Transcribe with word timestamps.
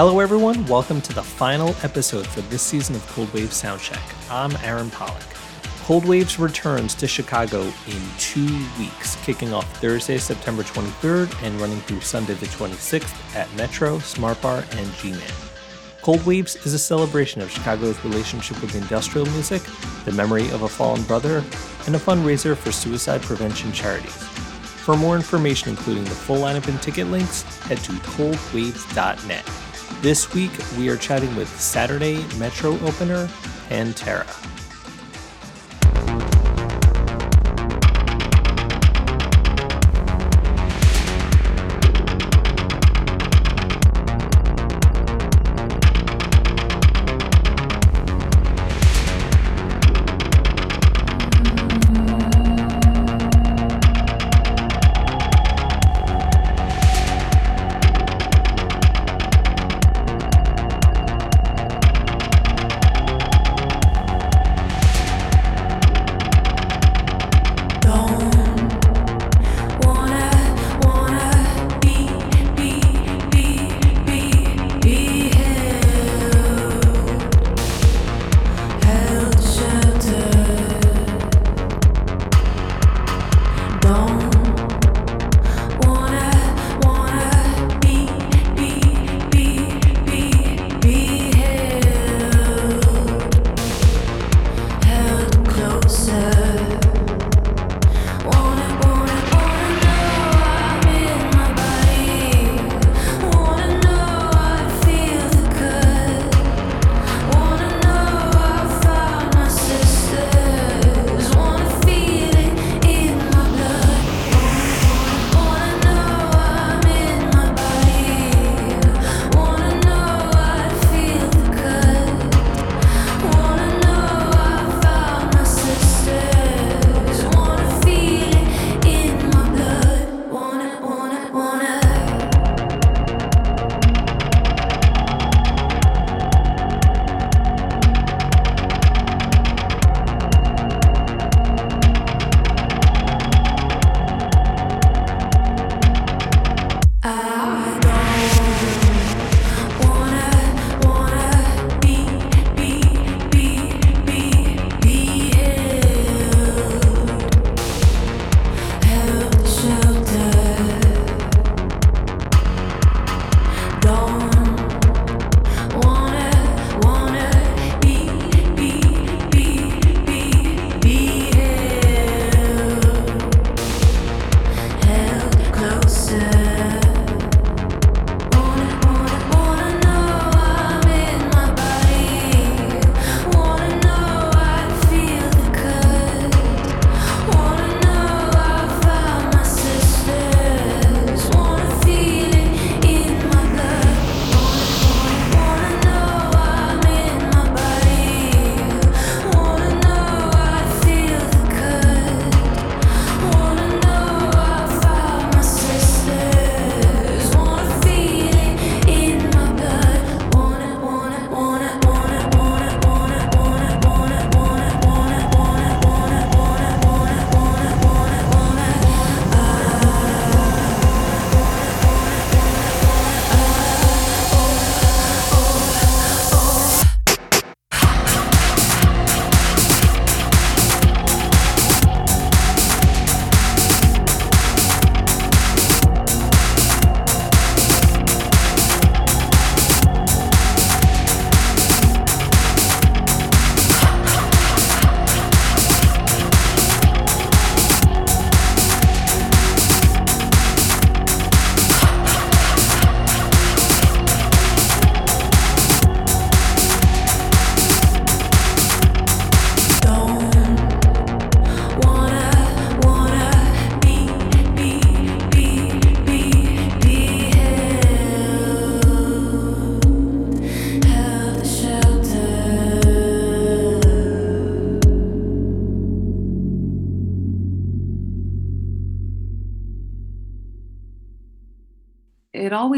Hello, 0.00 0.18
everyone. 0.18 0.64
Welcome 0.64 1.02
to 1.02 1.12
the 1.12 1.22
final 1.22 1.76
episode 1.82 2.26
for 2.26 2.40
this 2.40 2.62
season 2.62 2.96
of 2.96 3.06
Cold 3.08 3.30
Wave 3.34 3.50
Soundcheck. 3.50 4.00
I'm 4.30 4.56
Aaron 4.64 4.88
Pollock. 4.88 5.22
Cold 5.82 6.06
Waves 6.06 6.38
returns 6.38 6.94
to 6.94 7.06
Chicago 7.06 7.60
in 7.86 8.02
two 8.18 8.46
weeks, 8.78 9.16
kicking 9.16 9.52
off 9.52 9.70
Thursday, 9.76 10.16
September 10.16 10.62
23rd, 10.62 11.42
and 11.42 11.60
running 11.60 11.80
through 11.80 12.00
Sunday 12.00 12.32
the 12.32 12.46
26th 12.46 13.36
at 13.36 13.54
Metro, 13.56 13.98
Smart 13.98 14.40
Bar, 14.40 14.64
and 14.70 14.90
G 14.94 15.10
Man. 15.10 15.20
Cold 16.00 16.24
Waves 16.24 16.56
is 16.64 16.72
a 16.72 16.78
celebration 16.78 17.42
of 17.42 17.50
Chicago's 17.50 18.02
relationship 18.02 18.58
with 18.62 18.74
industrial 18.74 19.26
music, 19.26 19.60
the 20.06 20.12
memory 20.12 20.48
of 20.52 20.62
a 20.62 20.68
fallen 20.70 21.02
brother, 21.02 21.44
and 21.84 21.94
a 21.94 21.98
fundraiser 21.98 22.56
for 22.56 22.72
suicide 22.72 23.20
prevention 23.20 23.70
charities. 23.70 24.16
For 24.16 24.96
more 24.96 25.14
information, 25.14 25.68
including 25.68 26.04
the 26.04 26.10
full 26.10 26.38
lineup 26.38 26.68
and 26.68 26.80
ticket 26.80 27.08
links, 27.08 27.42
head 27.66 27.76
to 27.80 27.92
coldwaves.net. 27.92 29.69
This 30.00 30.32
week, 30.32 30.50
we 30.78 30.88
are 30.88 30.96
chatting 30.96 31.34
with 31.36 31.48
Saturday 31.60 32.24
Metro 32.38 32.72
opener 32.80 33.26
Pantera. 33.68 34.26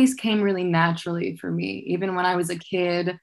Always 0.03 0.15
came 0.15 0.43
really 0.43 0.65
naturally 0.65 1.37
for 1.37 1.49
me, 1.49 1.85
even 1.87 2.17
when 2.17 2.27
I 2.27 2.35
was 2.35 2.51
a 2.51 2.59
kid, 2.59 3.21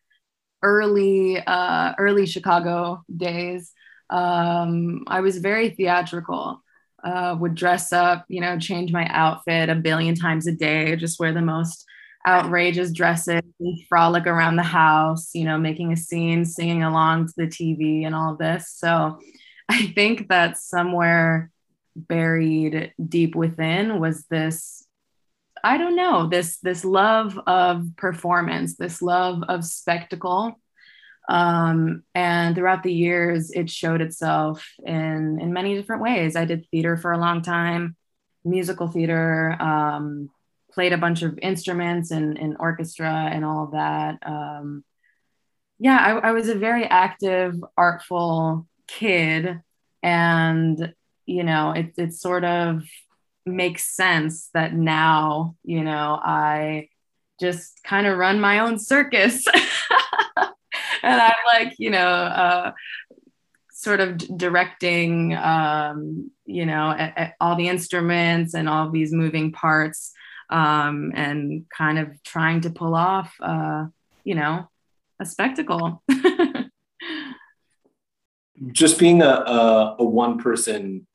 early, 0.64 1.38
uh, 1.38 1.94
early 1.98 2.26
Chicago 2.26 3.04
days. 3.14 3.74
Um, 4.10 5.04
I 5.08 5.20
was 5.20 5.40
very 5.40 5.72
theatrical. 5.72 6.64
Uh, 7.04 7.36
would 7.38 7.54
dress 7.54 7.92
up, 7.92 8.24
you 8.30 8.40
know, 8.40 8.58
change 8.58 8.94
my 8.94 9.06
outfit 9.08 9.68
a 9.68 9.76
billion 9.76 10.16
times 10.16 10.48
a 10.48 10.54
day, 10.54 10.96
just 10.96 11.20
wear 11.20 11.34
the 11.34 11.42
most 11.42 11.86
outrageous 12.26 12.94
dresses 12.94 13.42
and 13.60 13.80
frolic 13.90 14.26
around 14.26 14.56
the 14.56 14.64
house, 14.64 15.32
you 15.34 15.44
know, 15.44 15.58
making 15.58 15.92
a 15.92 15.98
scene, 15.98 16.46
singing 16.46 16.84
along 16.84 17.28
to 17.28 17.34
the 17.36 17.48
TV 17.48 18.06
and 18.06 18.16
all 18.16 18.36
this. 18.36 18.72
So 18.72 19.20
I 19.68 19.88
think 19.88 20.30
that 20.30 20.58
somewhere 20.58 21.52
buried 21.96 22.94
deep 23.06 23.36
within 23.36 24.00
was 24.00 24.24
this 24.28 24.79
I 25.64 25.78
don't 25.78 25.96
know, 25.96 26.28
this 26.28 26.58
this 26.58 26.86
love 26.86 27.40
of 27.48 27.96
performance, 27.98 28.76
this 28.76 29.02
love 29.02 29.44
of 29.48 29.64
spectacle. 29.66 30.60
Um, 31.30 32.04
and 32.16 32.56
throughout 32.56 32.82
the 32.82 32.94
years, 32.94 33.52
it 33.52 33.70
showed 33.70 34.02
itself 34.02 34.66
in 34.84 35.40
in 35.40 35.54
many 35.54 35.76
different 35.76 36.02
ways. 36.02 36.36
I 36.36 36.46
did 36.46 36.68
theater 36.72 36.98
for 36.98 37.12
a 37.12 37.20
long 37.20 37.42
time, 37.42 37.96
musical 38.44 38.88
theater, 38.88 39.56
um, 39.60 40.30
played 40.72 40.94
a 40.94 40.98
bunch 40.98 41.24
of 41.24 41.38
instruments 41.42 42.12
and, 42.12 42.38
and 42.38 42.58
orchestra 42.60 43.30
and 43.32 43.44
all 43.44 43.66
of 43.66 43.72
that. 43.72 44.20
Um, 44.24 44.84
yeah, 45.80 45.98
I, 45.98 46.30
I 46.30 46.32
was 46.32 46.50
a 46.50 46.56
very 46.56 46.86
active, 46.86 47.56
artful 47.78 48.68
kid. 48.88 49.62
And, 50.02 50.94
you 51.26 51.44
know, 51.44 51.72
it, 51.72 51.94
it 51.98 52.14
sort 52.14 52.44
of 52.44 52.84
makes 53.56 53.96
sense 53.96 54.50
that 54.54 54.74
now, 54.74 55.56
you 55.64 55.84
know, 55.84 56.20
I 56.22 56.90
just 57.40 57.82
kind 57.84 58.08
of 58.08 58.18
run 58.18 58.40
my 58.40 58.60
own 58.60 58.80
circus. 58.80 59.46
and 61.04 61.22
I'm 61.22 61.34
like, 61.46 61.76
you 61.78 61.90
know, 61.90 62.08
uh, 62.08 62.72
sort 63.72 64.00
of 64.02 64.18
directing, 64.18 65.34
um, 65.36 66.32
you 66.46 66.66
know, 66.66 67.12
all 67.40 67.56
the 67.56 67.70
instruments 67.70 68.54
and 68.54 68.68
all 68.68 68.90
these 68.90 69.14
moving 69.14 69.52
parts 69.52 70.12
um, 70.50 71.12
and 71.16 71.66
kind 71.70 72.00
of 72.00 72.22
trying 72.24 72.62
to 72.62 72.70
pull 72.70 72.96
off, 72.96 73.34
uh, 73.42 73.86
you 74.24 74.36
know, 74.36 74.68
a 75.20 75.26
spectacle. 75.26 76.04
Just 78.72 79.00
being 79.00 79.22
a, 79.22 79.30
a, 79.30 79.96
a 80.00 80.04
one 80.04 80.40
person 80.40 81.08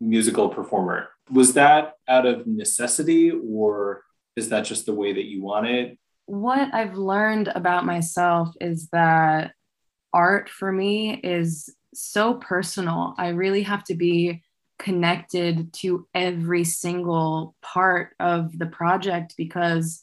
musical 0.00 0.48
performer, 0.48 1.08
was 1.30 1.54
that 1.54 1.94
out 2.08 2.26
of 2.26 2.46
necessity 2.46 3.30
or 3.30 4.02
is 4.36 4.48
that 4.50 4.64
just 4.64 4.86
the 4.86 4.94
way 4.94 5.12
that 5.12 5.24
you 5.24 5.42
want 5.42 5.66
it? 5.66 5.98
What 6.26 6.72
I've 6.72 6.96
learned 6.96 7.48
about 7.54 7.84
myself 7.84 8.54
is 8.60 8.88
that 8.88 9.52
art 10.12 10.48
for 10.48 10.70
me 10.72 11.14
is 11.14 11.74
so 11.94 12.34
personal. 12.34 13.14
I 13.18 13.28
really 13.28 13.62
have 13.62 13.84
to 13.84 13.94
be 13.94 14.42
connected 14.78 15.72
to 15.72 16.06
every 16.14 16.64
single 16.64 17.54
part 17.62 18.14
of 18.18 18.58
the 18.58 18.66
project 18.66 19.34
because 19.36 20.02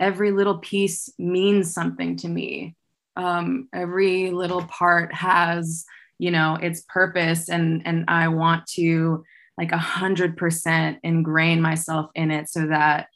every 0.00 0.32
little 0.32 0.58
piece 0.58 1.10
means 1.18 1.72
something 1.72 2.16
to 2.18 2.28
me. 2.28 2.76
Um, 3.16 3.68
every 3.72 4.30
little 4.30 4.64
part 4.64 5.14
has, 5.14 5.84
you 6.18 6.30
know, 6.30 6.56
its 6.60 6.82
purpose, 6.88 7.48
and 7.48 7.82
and 7.86 8.06
I 8.08 8.28
want 8.28 8.66
to 8.74 9.24
like 9.58 9.72
a 9.72 9.78
hundred 9.78 10.36
percent 10.36 10.98
ingrain 11.02 11.60
myself 11.60 12.10
in 12.14 12.30
it 12.30 12.48
so 12.48 12.66
that 12.66 13.08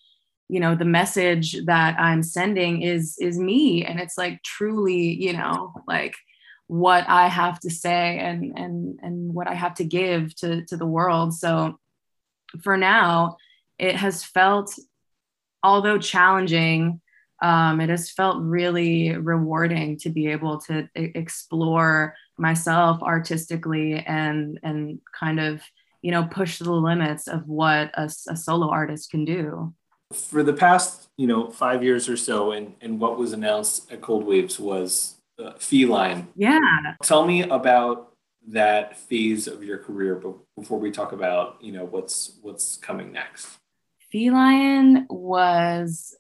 you 0.48 0.60
know 0.60 0.74
the 0.74 0.84
message 0.84 1.56
that 1.64 1.98
i'm 1.98 2.22
sending 2.22 2.82
is 2.82 3.16
is 3.20 3.38
me 3.38 3.84
and 3.84 3.98
it's 3.98 4.16
like 4.16 4.42
truly 4.42 5.12
you 5.14 5.32
know 5.32 5.74
like 5.88 6.14
what 6.68 7.08
I 7.08 7.28
have 7.28 7.60
to 7.60 7.70
say 7.70 8.18
and 8.18 8.58
and 8.58 8.98
and 9.02 9.34
what 9.34 9.48
I 9.48 9.54
have 9.54 9.74
to 9.74 9.84
give 9.84 10.34
to 10.36 10.64
to 10.66 10.76
the 10.76 10.86
world. 10.86 11.34
So 11.34 11.78
for 12.62 12.76
now, 12.76 13.36
it 13.78 13.96
has 13.96 14.24
felt, 14.24 14.76
although 15.62 15.98
challenging, 15.98 17.00
um, 17.42 17.80
it 17.80 17.88
has 17.88 18.10
felt 18.10 18.42
really 18.42 19.16
rewarding 19.16 19.98
to 19.98 20.10
be 20.10 20.28
able 20.28 20.58
to 20.62 20.88
explore 20.94 22.14
myself 22.36 23.02
artistically 23.02 23.94
and 23.94 24.58
and 24.62 25.00
kind 25.18 25.38
of 25.38 25.62
you 26.02 26.10
know 26.10 26.24
push 26.24 26.58
the 26.58 26.72
limits 26.72 27.28
of 27.28 27.46
what 27.46 27.90
a, 27.94 28.10
a 28.28 28.36
solo 28.36 28.68
artist 28.68 29.10
can 29.10 29.24
do 29.24 29.74
for 30.12 30.42
the 30.42 30.52
past 30.52 31.08
you 31.16 31.26
know 31.26 31.50
five 31.50 31.82
years 31.82 32.08
or 32.08 32.16
so 32.16 32.52
and 32.52 32.74
and 32.80 33.00
what 33.00 33.18
was 33.18 33.32
announced 33.32 33.90
at 33.90 34.00
cold 34.00 34.24
waves 34.24 34.58
was 34.58 35.16
uh, 35.38 35.52
feline. 35.58 36.28
Yeah. 36.34 36.58
Tell 37.02 37.26
me 37.26 37.42
about 37.42 38.12
that 38.48 38.96
phase 38.96 39.48
of 39.48 39.64
your 39.64 39.78
career 39.78 40.22
before 40.56 40.78
we 40.78 40.90
talk 40.90 41.12
about 41.12 41.58
you 41.60 41.72
know 41.72 41.84
what's 41.84 42.38
what's 42.42 42.76
coming 42.76 43.12
next. 43.12 43.48
Feline 44.12 45.06
was 45.10 46.16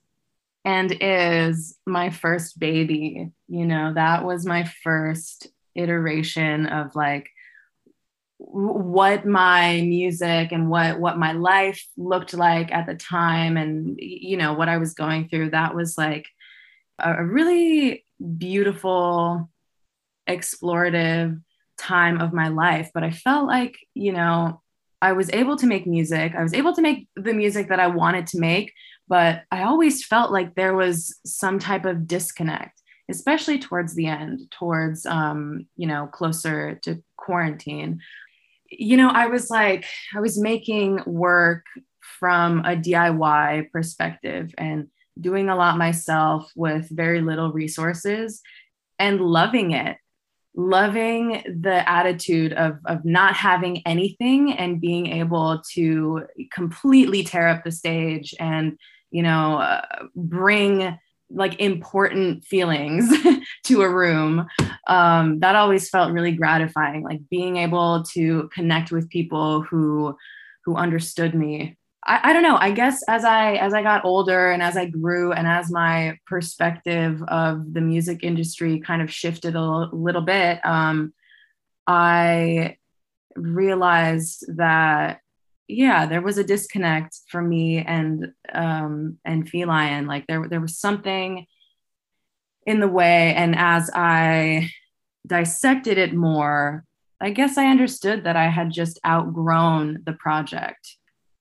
and 0.64 0.96
is 1.00 1.78
my 1.86 2.10
first 2.10 2.58
baby. 2.58 3.30
You 3.48 3.66
know, 3.66 3.94
that 3.94 4.24
was 4.24 4.44
my 4.44 4.64
first 4.82 5.48
iteration 5.76 6.66
of 6.66 6.96
like 6.96 7.28
what 8.48 9.26
my 9.26 9.80
music 9.82 10.52
and 10.52 10.70
what 10.70 11.00
what 11.00 11.18
my 11.18 11.32
life 11.32 11.84
looked 11.96 12.32
like 12.32 12.70
at 12.72 12.86
the 12.86 12.94
time 12.94 13.56
and 13.56 13.96
you 13.98 14.36
know 14.36 14.54
what 14.54 14.68
I 14.68 14.78
was 14.78 14.94
going 14.94 15.28
through 15.28 15.50
that 15.50 15.74
was 15.74 15.98
like 15.98 16.26
a 16.98 17.24
really 17.24 18.04
beautiful, 18.38 19.50
explorative 20.28 21.40
time 21.78 22.20
of 22.20 22.32
my 22.32 22.48
life. 22.48 22.90
But 22.94 23.04
I 23.04 23.10
felt 23.10 23.46
like, 23.46 23.76
you 23.94 24.12
know, 24.12 24.62
I 25.02 25.12
was 25.12 25.30
able 25.30 25.56
to 25.56 25.66
make 25.66 25.86
music. 25.86 26.34
I 26.34 26.42
was 26.42 26.54
able 26.54 26.74
to 26.74 26.82
make 26.82 27.08
the 27.16 27.34
music 27.34 27.68
that 27.68 27.80
I 27.80 27.88
wanted 27.88 28.26
to 28.28 28.40
make, 28.40 28.72
but 29.08 29.42
I 29.50 29.64
always 29.64 30.04
felt 30.04 30.32
like 30.32 30.54
there 30.54 30.74
was 30.74 31.18
some 31.24 31.58
type 31.58 31.84
of 31.84 32.06
disconnect, 32.06 32.80
especially 33.10 33.58
towards 33.58 33.94
the 33.94 34.06
end, 34.06 34.50
towards, 34.50 35.04
um, 35.04 35.66
you 35.76 35.86
know, 35.86 36.06
closer 36.06 36.76
to 36.82 37.02
quarantine. 37.16 38.00
You 38.78 38.96
know, 38.96 39.08
I 39.08 39.26
was 39.26 39.50
like, 39.50 39.86
I 40.14 40.20
was 40.20 40.38
making 40.38 41.00
work 41.06 41.64
from 42.18 42.60
a 42.60 42.76
DIY 42.76 43.70
perspective 43.70 44.54
and 44.58 44.88
doing 45.20 45.48
a 45.48 45.56
lot 45.56 45.78
myself 45.78 46.50
with 46.54 46.88
very 46.90 47.20
little 47.20 47.52
resources 47.52 48.42
and 48.98 49.20
loving 49.20 49.72
it 49.72 49.96
loving 50.56 51.42
the 51.60 51.88
attitude 51.88 52.54
of, 52.54 52.78
of 52.86 53.04
not 53.04 53.34
having 53.34 53.86
anything 53.86 54.52
and 54.52 54.80
being 54.80 55.06
able 55.06 55.62
to 55.70 56.24
completely 56.50 57.22
tear 57.22 57.46
up 57.46 57.62
the 57.62 57.70
stage 57.70 58.34
and 58.40 58.78
you 59.10 59.22
know 59.22 59.58
uh, 59.58 59.82
bring 60.14 60.98
like 61.30 61.60
important 61.60 62.44
feelings 62.44 63.10
to 63.64 63.82
a 63.82 63.88
room 63.88 64.46
um, 64.86 65.40
that 65.40 65.56
always 65.56 65.88
felt 65.88 66.12
really 66.12 66.32
gratifying 66.32 67.02
like 67.02 67.20
being 67.30 67.56
able 67.56 68.04
to 68.04 68.48
connect 68.52 68.92
with 68.92 69.10
people 69.10 69.62
who 69.62 70.16
who 70.64 70.76
understood 70.76 71.34
me 71.34 71.76
I, 72.06 72.30
I 72.30 72.32
don't 72.32 72.42
know. 72.42 72.56
I 72.56 72.70
guess 72.70 73.02
as 73.08 73.24
I 73.24 73.54
as 73.54 73.74
I 73.74 73.82
got 73.82 74.04
older 74.04 74.50
and 74.50 74.62
as 74.62 74.76
I 74.76 74.86
grew 74.86 75.32
and 75.32 75.46
as 75.46 75.70
my 75.70 76.18
perspective 76.26 77.22
of 77.24 77.72
the 77.74 77.80
music 77.80 78.22
industry 78.22 78.80
kind 78.80 79.02
of 79.02 79.12
shifted 79.12 79.54
a 79.54 79.58
l- 79.58 79.90
little 79.92 80.22
bit, 80.22 80.64
um, 80.64 81.12
I 81.86 82.76
realized 83.34 84.44
that 84.56 85.20
yeah, 85.68 86.06
there 86.06 86.22
was 86.22 86.38
a 86.38 86.44
disconnect 86.44 87.18
for 87.28 87.42
me 87.42 87.78
and 87.78 88.32
um, 88.52 89.18
and 89.24 89.48
feline. 89.48 90.06
Like 90.06 90.26
there 90.26 90.46
there 90.48 90.60
was 90.60 90.78
something 90.78 91.46
in 92.66 92.80
the 92.80 92.88
way, 92.88 93.34
and 93.34 93.54
as 93.56 93.90
I 93.94 94.70
dissected 95.26 95.98
it 95.98 96.14
more, 96.14 96.84
I 97.20 97.30
guess 97.30 97.58
I 97.58 97.66
understood 97.66 98.24
that 98.24 98.36
I 98.36 98.48
had 98.48 98.70
just 98.70 98.98
outgrown 99.04 100.02
the 100.04 100.12
project 100.12 100.96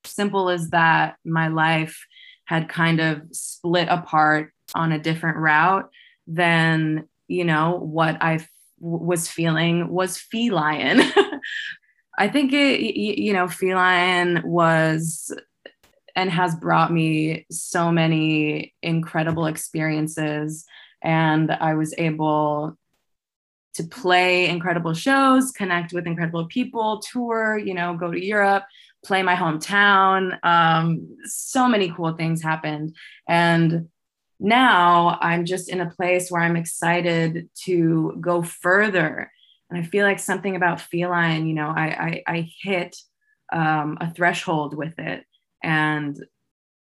simple 0.07 0.49
as 0.49 0.69
that, 0.69 1.17
my 1.25 1.47
life 1.47 2.05
had 2.45 2.69
kind 2.69 2.99
of 2.99 3.21
split 3.31 3.87
apart 3.89 4.53
on 4.73 4.91
a 4.91 4.99
different 4.99 5.37
route 5.37 5.89
than, 6.27 7.07
you 7.27 7.43
know, 7.43 7.77
what 7.77 8.21
I 8.21 8.35
f- 8.35 8.49
was 8.79 9.27
feeling 9.27 9.89
was 9.89 10.17
feline. 10.17 11.01
I 12.17 12.27
think 12.27 12.53
it, 12.53 12.81
you 12.81 13.33
know, 13.33 13.47
feline 13.47 14.41
was 14.43 15.33
and 16.15 16.31
has 16.31 16.55
brought 16.55 16.93
me 16.93 17.45
so 17.51 17.91
many 17.91 18.73
incredible 18.81 19.47
experiences. 19.47 20.65
And 21.01 21.51
I 21.51 21.73
was 21.73 21.93
able 21.97 22.77
to 23.73 23.83
play 23.83 24.47
incredible 24.47 24.93
shows, 24.93 25.51
connect 25.51 25.91
with 25.91 26.07
incredible 26.07 26.45
people, 26.45 26.99
tour, 26.99 27.57
you 27.57 27.73
know, 27.73 27.97
go 27.97 28.11
to 28.11 28.25
Europe 28.25 28.63
play 29.05 29.23
my 29.23 29.35
hometown. 29.35 30.37
Um, 30.43 31.17
so 31.23 31.67
many 31.67 31.91
cool 31.91 32.13
things 32.13 32.41
happened. 32.41 32.95
And 33.29 33.89
now 34.39 35.17
I'm 35.21 35.45
just 35.45 35.69
in 35.69 35.79
a 35.79 35.89
place 35.89 36.29
where 36.29 36.41
I'm 36.41 36.57
excited 36.57 37.49
to 37.65 38.17
go 38.19 38.41
further. 38.41 39.31
And 39.75 39.83
I 39.83 39.87
feel 39.87 40.05
like 40.05 40.19
something 40.19 40.55
about 40.55 40.79
feline, 40.79 41.47
you 41.47 41.53
know, 41.53 41.67
I, 41.67 42.23
I, 42.27 42.35
I 42.35 42.49
hit 42.61 42.95
um, 43.51 43.97
a 43.99 44.13
threshold 44.13 44.75
with 44.75 44.97
it. 44.99 45.25
And 45.63 46.17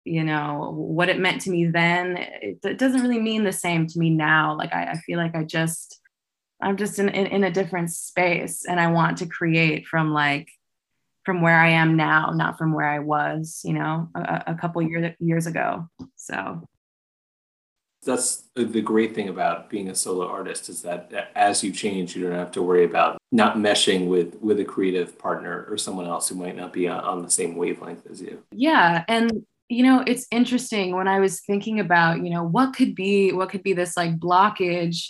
you 0.04 0.24
know 0.24 0.72
what 0.74 1.08
it 1.08 1.20
meant 1.20 1.40
to 1.42 1.50
me 1.50 1.64
then 1.66 2.16
it, 2.16 2.58
it, 2.64 2.76
doesn't 2.76 3.02
really 3.02 3.20
mean 3.20 3.44
the 3.44 3.52
same 3.52 3.86
to 3.86 4.00
me 4.00 4.10
now. 4.10 4.56
Like 4.58 4.72
i, 4.72 4.86
I 4.86 4.96
feel 4.96 5.16
like 5.16 5.36
i 5.36 5.44
just 5.44 6.00
i'm 6.60 6.76
just 6.76 6.98
in, 6.98 7.08
in, 7.08 7.26
in 7.26 7.44
a 7.44 7.52
different 7.52 7.92
space 7.92 8.64
and 8.68 8.80
i 8.80 8.88
want 8.90 9.18
to 9.18 9.26
create 9.26 9.86
from 9.86 10.12
like 10.12 10.48
from 11.24 11.40
where 11.40 11.56
i 11.56 11.68
am 11.68 11.96
now 11.96 12.32
not 12.34 12.58
from 12.58 12.72
where 12.72 12.88
i 12.88 12.98
was 12.98 13.60
you 13.62 13.74
know 13.74 14.08
a, 14.16 14.42
a 14.48 14.54
couple 14.56 14.82
years 14.82 15.14
years 15.20 15.46
ago. 15.46 15.88
So 16.16 16.66
that's 18.04 18.44
the 18.54 18.80
great 18.80 19.14
thing 19.14 19.28
about 19.28 19.70
being 19.70 19.88
a 19.88 19.94
solo 19.94 20.26
artist 20.26 20.68
is 20.68 20.82
that 20.82 21.30
as 21.34 21.62
you 21.62 21.72
change 21.72 22.16
you 22.16 22.22
don't 22.22 22.38
have 22.38 22.50
to 22.52 22.62
worry 22.62 22.84
about 22.84 23.18
not 23.30 23.56
meshing 23.56 24.08
with 24.08 24.36
with 24.40 24.58
a 24.60 24.64
creative 24.64 25.18
partner 25.18 25.66
or 25.68 25.78
someone 25.78 26.06
else 26.06 26.28
who 26.28 26.34
might 26.34 26.56
not 26.56 26.72
be 26.72 26.88
on 26.88 27.22
the 27.22 27.30
same 27.30 27.56
wavelength 27.56 28.06
as 28.10 28.20
you. 28.20 28.42
Yeah 28.50 29.04
and 29.08 29.44
you 29.68 29.82
know 29.82 30.04
it's 30.06 30.26
interesting 30.30 30.94
when 30.94 31.08
i 31.08 31.18
was 31.18 31.40
thinking 31.40 31.80
about 31.80 32.22
you 32.22 32.30
know 32.30 32.44
what 32.44 32.74
could 32.74 32.94
be 32.94 33.32
what 33.32 33.48
could 33.48 33.62
be 33.62 33.72
this 33.72 33.96
like 33.96 34.18
blockage 34.18 35.08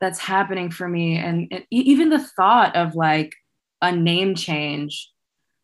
that's 0.00 0.18
happening 0.18 0.70
for 0.70 0.86
me 0.86 1.16
and, 1.16 1.64
even 1.70 2.10
the 2.10 2.18
thought 2.18 2.76
of 2.76 2.94
like 2.94 3.34
a 3.82 3.90
name 3.90 4.34
change 4.34 5.10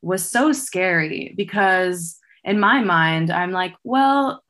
was 0.00 0.28
so 0.28 0.52
scary 0.52 1.34
because 1.36 2.18
in 2.42 2.58
my 2.58 2.80
mind 2.80 3.30
i'm 3.30 3.52
like 3.52 3.74
well 3.84 4.41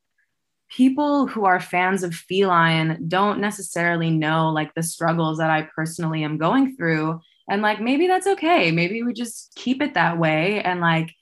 people 0.72 1.26
who 1.26 1.44
are 1.44 1.60
fans 1.60 2.02
of 2.02 2.14
feline 2.14 3.04
don't 3.06 3.40
necessarily 3.40 4.10
know 4.10 4.48
like 4.48 4.74
the 4.74 4.82
struggles 4.82 5.36
that 5.36 5.50
i 5.50 5.68
personally 5.76 6.24
am 6.24 6.38
going 6.38 6.74
through. 6.76 7.20
And 7.50 7.60
like 7.60 7.80
maybe 7.80 8.06
that's 8.06 8.26
okay. 8.26 8.70
Maybe 8.70 9.02
we 9.02 9.12
just 9.12 9.52
keep 9.54 9.82
it 9.82 9.94
that 9.94 10.18
way 10.18 10.62
and 10.62 10.80
like 10.80 11.12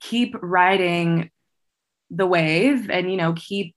keep 0.00 0.34
writing 0.42 1.30
the 2.10 2.26
wave 2.26 2.90
and 2.90 3.10
you 3.10 3.16
know 3.16 3.34
keep 3.34 3.74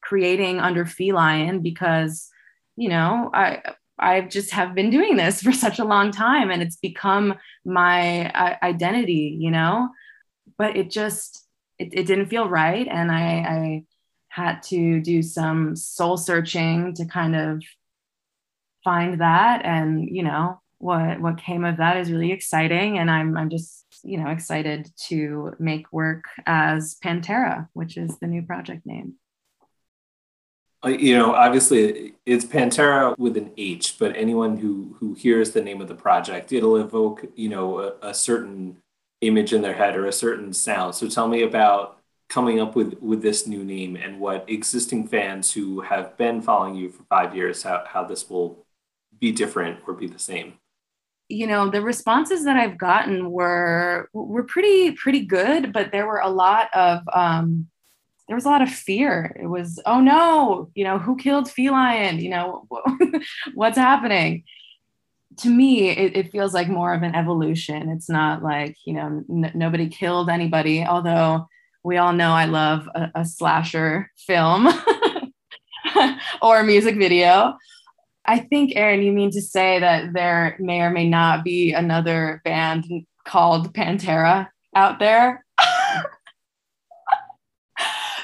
creating 0.00 0.58
under 0.58 0.84
feline 0.84 1.60
because 1.60 2.28
you 2.74 2.88
know 2.88 3.30
i 3.32 3.62
i 3.98 4.20
just 4.20 4.50
have 4.50 4.74
been 4.74 4.90
doing 4.90 5.16
this 5.16 5.40
for 5.42 5.52
such 5.64 5.78
a 5.78 5.84
long 5.84 6.10
time 6.10 6.50
and 6.50 6.60
it's 6.60 6.76
become 6.76 7.34
my 7.64 8.30
uh, 8.32 8.56
identity 8.62 9.36
you 9.38 9.50
know? 9.50 9.88
But 10.58 10.76
it 10.76 10.90
just 10.90 11.46
it, 11.78 11.90
it 11.92 12.06
didn't 12.06 12.26
feel 12.26 12.48
right 12.48 12.86
and 12.88 13.10
i 13.10 13.24
i 13.24 13.84
had 14.32 14.62
to 14.62 14.98
do 15.00 15.22
some 15.22 15.76
soul 15.76 16.16
searching 16.16 16.94
to 16.94 17.04
kind 17.04 17.36
of 17.36 17.62
find 18.82 19.20
that. 19.20 19.62
And 19.64 20.08
you 20.08 20.22
know 20.22 20.58
what 20.78 21.20
what 21.20 21.36
came 21.36 21.64
of 21.64 21.76
that 21.76 21.98
is 21.98 22.10
really 22.10 22.32
exciting. 22.32 22.98
And 22.98 23.10
i'm 23.10 23.36
i'm 23.36 23.50
just 23.50 23.84
you 24.02 24.18
know 24.18 24.30
excited 24.30 24.90
to 25.08 25.52
make 25.58 25.92
work 25.92 26.24
as 26.46 26.96
pantera 27.04 27.68
which 27.74 27.96
is 27.96 28.18
the 28.18 28.26
new 28.26 28.42
project 28.42 28.86
name. 28.86 29.14
Uh, 30.84 30.88
you 30.88 31.16
know 31.16 31.34
obviously 31.34 32.14
it's 32.24 32.46
pantera 32.46 33.16
with 33.18 33.36
an 33.36 33.50
h 33.58 33.98
but 33.98 34.16
anyone 34.16 34.56
who 34.56 34.96
who 34.98 35.12
hears 35.14 35.50
the 35.50 35.62
name 35.62 35.80
of 35.82 35.88
the 35.88 35.94
project 35.94 36.52
it'll 36.52 36.76
evoke 36.76 37.24
you 37.36 37.50
know 37.50 37.78
a, 37.78 38.08
a 38.08 38.14
certain 38.14 38.78
image 39.22 39.52
in 39.52 39.62
their 39.62 39.74
head 39.74 39.96
or 39.96 40.06
a 40.06 40.12
certain 40.12 40.52
sound. 40.52 40.94
So 40.94 41.08
tell 41.08 41.28
me 41.28 41.42
about 41.42 42.01
coming 42.32 42.58
up 42.60 42.74
with 42.74 42.94
with 43.00 43.20
this 43.20 43.46
new 43.46 43.62
name 43.62 43.94
and 43.94 44.18
what 44.18 44.48
existing 44.48 45.06
fans 45.06 45.52
who 45.52 45.82
have 45.82 46.16
been 46.16 46.40
following 46.40 46.74
you 46.74 46.88
for 46.88 47.02
five 47.04 47.36
years 47.36 47.62
how, 47.62 47.84
how 47.86 48.02
this 48.02 48.30
will 48.30 48.64
be 49.20 49.30
different 49.30 49.78
or 49.86 49.92
be 49.92 50.06
the 50.06 50.18
same? 50.18 50.54
You 51.28 51.46
know 51.46 51.68
the 51.68 51.82
responses 51.82 52.44
that 52.44 52.56
i've 52.56 52.78
gotten 52.78 53.30
were 53.30 54.08
were 54.14 54.44
pretty 54.44 54.92
pretty 54.92 55.26
good 55.26 55.72
but 55.74 55.92
there 55.92 56.06
were 56.06 56.20
a 56.20 56.30
lot 56.30 56.68
of 56.74 57.00
um 57.12 57.68
there 58.28 58.36
was 58.36 58.46
a 58.46 58.48
lot 58.48 58.62
of 58.62 58.70
fear. 58.70 59.36
It 59.38 59.46
was 59.46 59.78
oh 59.84 60.00
no 60.00 60.70
you 60.74 60.84
know 60.84 60.98
who 60.98 61.16
killed 61.16 61.50
feline? 61.50 62.18
You 62.18 62.30
know 62.30 62.66
what's 63.54 63.76
happening? 63.76 64.44
To 65.38 65.48
me 65.50 65.90
it, 65.90 66.16
it, 66.16 66.32
feels 66.32 66.54
like 66.54 66.68
more 66.68 66.94
of 66.94 67.02
an 67.02 67.14
evolution. 67.14 67.90
It's 67.90 68.08
not 68.08 68.42
like 68.42 68.76
you 68.86 68.94
know 68.94 69.24
n- 69.28 69.52
nobody 69.54 69.88
killed 69.88 70.30
anybody 70.30 70.84
although 70.84 71.46
we 71.84 71.96
all 71.96 72.12
know 72.12 72.32
i 72.32 72.44
love 72.44 72.88
a, 72.94 73.10
a 73.16 73.24
slasher 73.24 74.10
film 74.16 74.68
or 76.42 76.60
a 76.60 76.64
music 76.64 76.96
video 76.96 77.54
I 78.24 78.38
think, 78.38 78.74
Aaron, 78.76 79.02
you 79.02 79.12
mean 79.12 79.30
to 79.32 79.42
say 79.42 79.80
that 79.80 80.12
there 80.12 80.56
may 80.60 80.80
or 80.80 80.90
may 80.90 81.08
not 81.08 81.42
be 81.42 81.72
another 81.72 82.40
band 82.44 82.84
called 83.24 83.74
Pantera 83.74 84.48
out 84.74 84.98
there. 84.98 85.44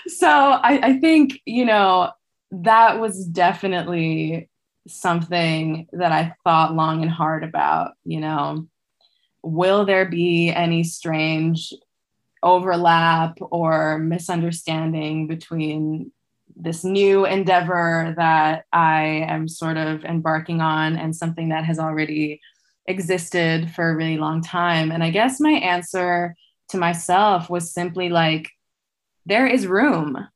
so 0.07 0.29
I, 0.29 0.81
I 0.83 0.99
think, 1.01 1.41
you 1.45 1.65
know, 1.65 2.11
that 2.51 3.01
was 3.01 3.25
definitely 3.27 4.49
something 4.87 5.89
that 5.93 6.13
I 6.13 6.35
thought 6.45 6.75
long 6.75 7.03
and 7.03 7.11
hard 7.11 7.45
about, 7.45 7.93
you 8.05 8.21
know. 8.21 8.67
Will 9.43 9.85
there 9.85 10.07
be 10.07 10.51
any 10.51 10.85
strange 10.85 11.73
overlap 12.43 13.39
or 13.41 13.99
misunderstanding 13.99 15.27
between 15.27 16.13
this 16.57 16.85
new 16.85 17.25
endeavor 17.25 18.15
that 18.17 18.65
I 18.73 19.25
am 19.29 19.49
sort 19.49 19.77
of 19.77 20.05
embarking 20.05 20.61
on 20.61 20.97
and 20.97 21.15
something 21.15 21.51
that 21.51 21.65
has 21.65 21.79
already 21.79 22.41
existed 22.87 23.71
for 23.71 23.89
a 23.89 23.95
really 23.97 24.19
long 24.19 24.43
time. 24.43 24.91
And 24.91 25.05
I 25.05 25.11
guess 25.11 25.41
my 25.41 25.53
answer 25.53 26.35
to 26.71 26.79
myself 26.79 27.49
was 27.49 27.73
simply 27.73 28.09
like, 28.09 28.51
there 29.27 29.47
is 29.47 29.67
room. 29.67 30.27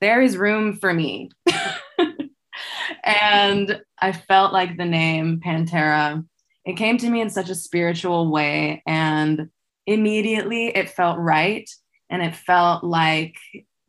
There 0.00 0.22
is 0.22 0.36
room 0.36 0.76
for 0.76 0.92
me. 0.92 1.30
and 3.04 3.80
I 4.00 4.12
felt 4.12 4.52
like 4.52 4.76
the 4.76 4.84
name 4.84 5.40
Pantera, 5.44 6.24
it 6.64 6.76
came 6.76 6.98
to 6.98 7.10
me 7.10 7.20
in 7.20 7.30
such 7.30 7.50
a 7.50 7.54
spiritual 7.54 8.30
way. 8.30 8.82
And 8.86 9.50
immediately 9.86 10.68
it 10.68 10.90
felt 10.90 11.18
right. 11.18 11.68
And 12.10 12.22
it 12.22 12.34
felt 12.34 12.84
like 12.84 13.36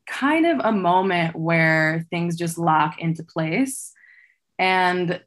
kind 0.08 0.46
of 0.46 0.60
a 0.64 0.72
moment 0.72 1.36
where 1.36 2.06
things 2.10 2.38
just 2.38 2.58
lock 2.58 3.00
into 3.00 3.24
place. 3.24 3.92
And 4.58 5.22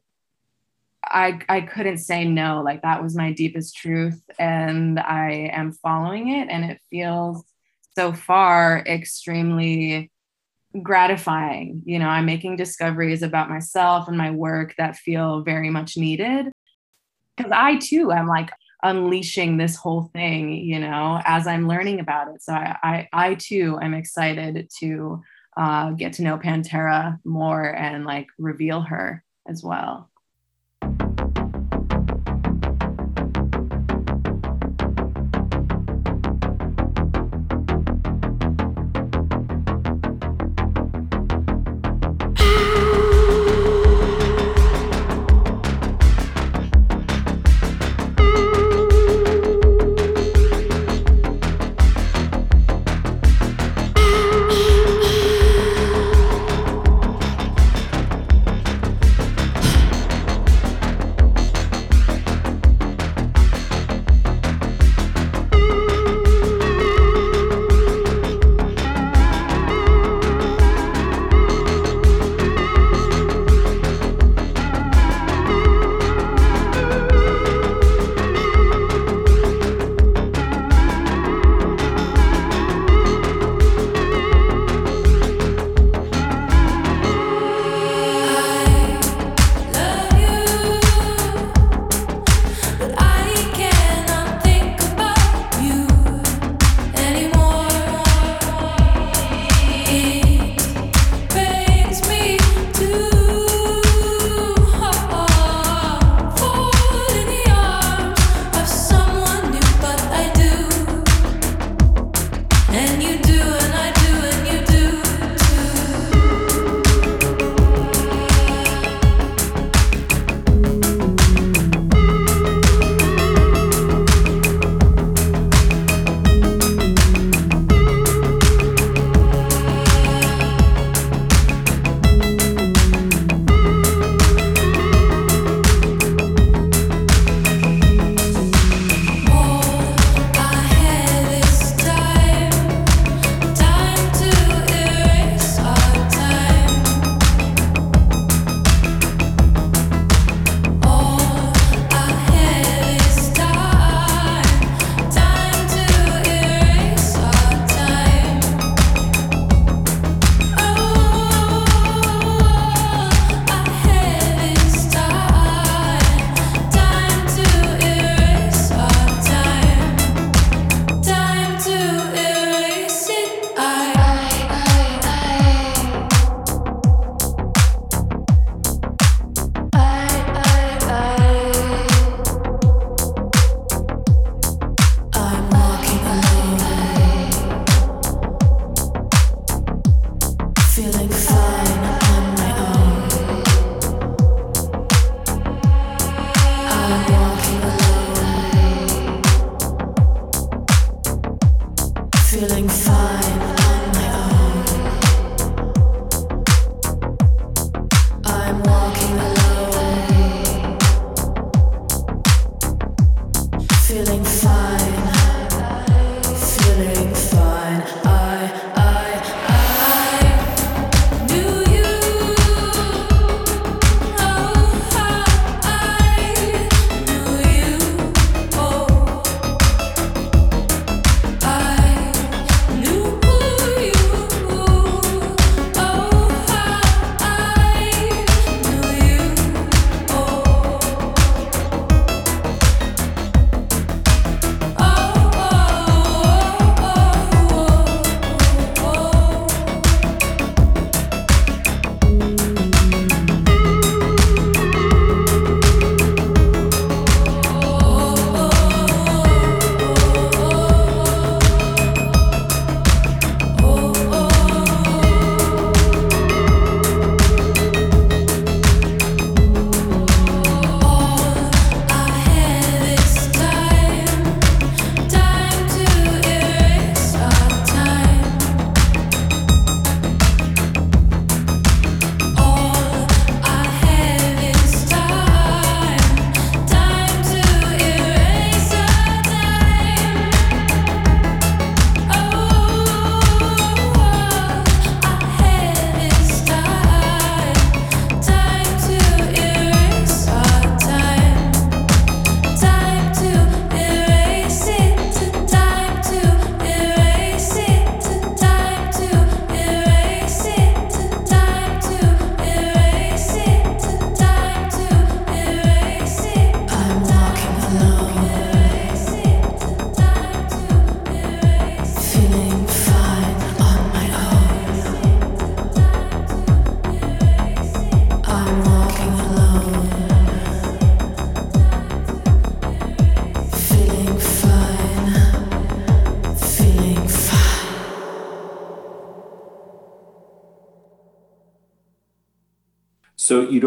I, 1.03 1.39
I 1.47 1.61
couldn't 1.61 1.99
say 1.99 2.25
no. 2.25 2.61
Like 2.63 2.81
that 2.81 3.01
was 3.01 3.15
my 3.15 3.31
deepest 3.31 3.75
truth. 3.75 4.21
And 4.37 4.99
I 4.99 5.49
am 5.53 5.71
following 5.71 6.29
it. 6.29 6.49
And 6.49 6.65
it 6.65 6.81
feels 6.89 7.43
so 7.95 8.13
far 8.13 8.83
extremely 8.85 10.11
gratifying. 10.81 11.81
You 11.85 11.99
know, 11.99 12.07
I'm 12.07 12.25
making 12.25 12.57
discoveries 12.57 13.23
about 13.23 13.49
myself 13.49 14.07
and 14.07 14.17
my 14.17 14.31
work 14.31 14.75
that 14.77 14.97
feel 14.97 15.41
very 15.41 15.69
much 15.69 15.97
needed. 15.97 16.51
Because 17.35 17.51
I 17.51 17.77
too 17.77 18.11
am 18.11 18.27
like, 18.27 18.51
unleashing 18.83 19.57
this 19.57 19.75
whole 19.75 20.03
thing 20.13 20.51
you 20.53 20.79
know 20.79 21.21
as 21.25 21.47
i'm 21.47 21.67
learning 21.67 21.99
about 21.99 22.33
it. 22.33 22.41
So 22.41 22.53
i 22.53 22.75
i, 22.83 23.07
I 23.13 23.35
too 23.35 23.77
am 23.81 23.93
excited 23.93 24.69
to 24.79 25.21
uh, 25.57 25.91
get 25.91 26.13
to 26.13 26.23
know 26.23 26.37
pantera 26.37 27.19
more 27.25 27.75
and 27.75 28.05
like 28.05 28.27
reveal 28.37 28.81
her 28.81 29.23
as 29.47 29.63
well 29.63 30.08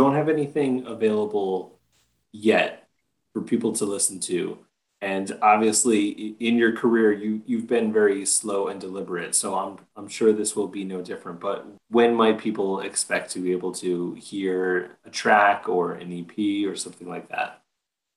don't 0.02 0.14
have 0.16 0.28
anything 0.28 0.84
available 0.86 1.78
yet 2.32 2.88
for 3.32 3.40
people 3.40 3.72
to 3.72 3.84
listen 3.84 4.18
to. 4.18 4.58
And 5.00 5.36
obviously 5.42 6.34
in 6.38 6.56
your 6.56 6.72
career 6.72 7.12
you 7.12 7.42
you've 7.46 7.68
been 7.68 7.92
very 7.92 8.24
slow 8.24 8.68
and 8.68 8.80
deliberate. 8.80 9.34
So 9.34 9.54
I'm 9.54 9.78
I'm 9.96 10.08
sure 10.08 10.32
this 10.32 10.56
will 10.56 10.66
be 10.66 10.84
no 10.84 11.02
different. 11.02 11.38
But 11.40 11.66
when 11.88 12.14
might 12.14 12.38
people 12.38 12.80
expect 12.80 13.30
to 13.32 13.40
be 13.40 13.52
able 13.52 13.72
to 13.74 14.14
hear 14.14 14.98
a 15.04 15.10
track 15.10 15.68
or 15.68 15.92
an 15.92 16.12
EP 16.12 16.66
or 16.68 16.74
something 16.74 17.08
like 17.08 17.28
that? 17.28 17.62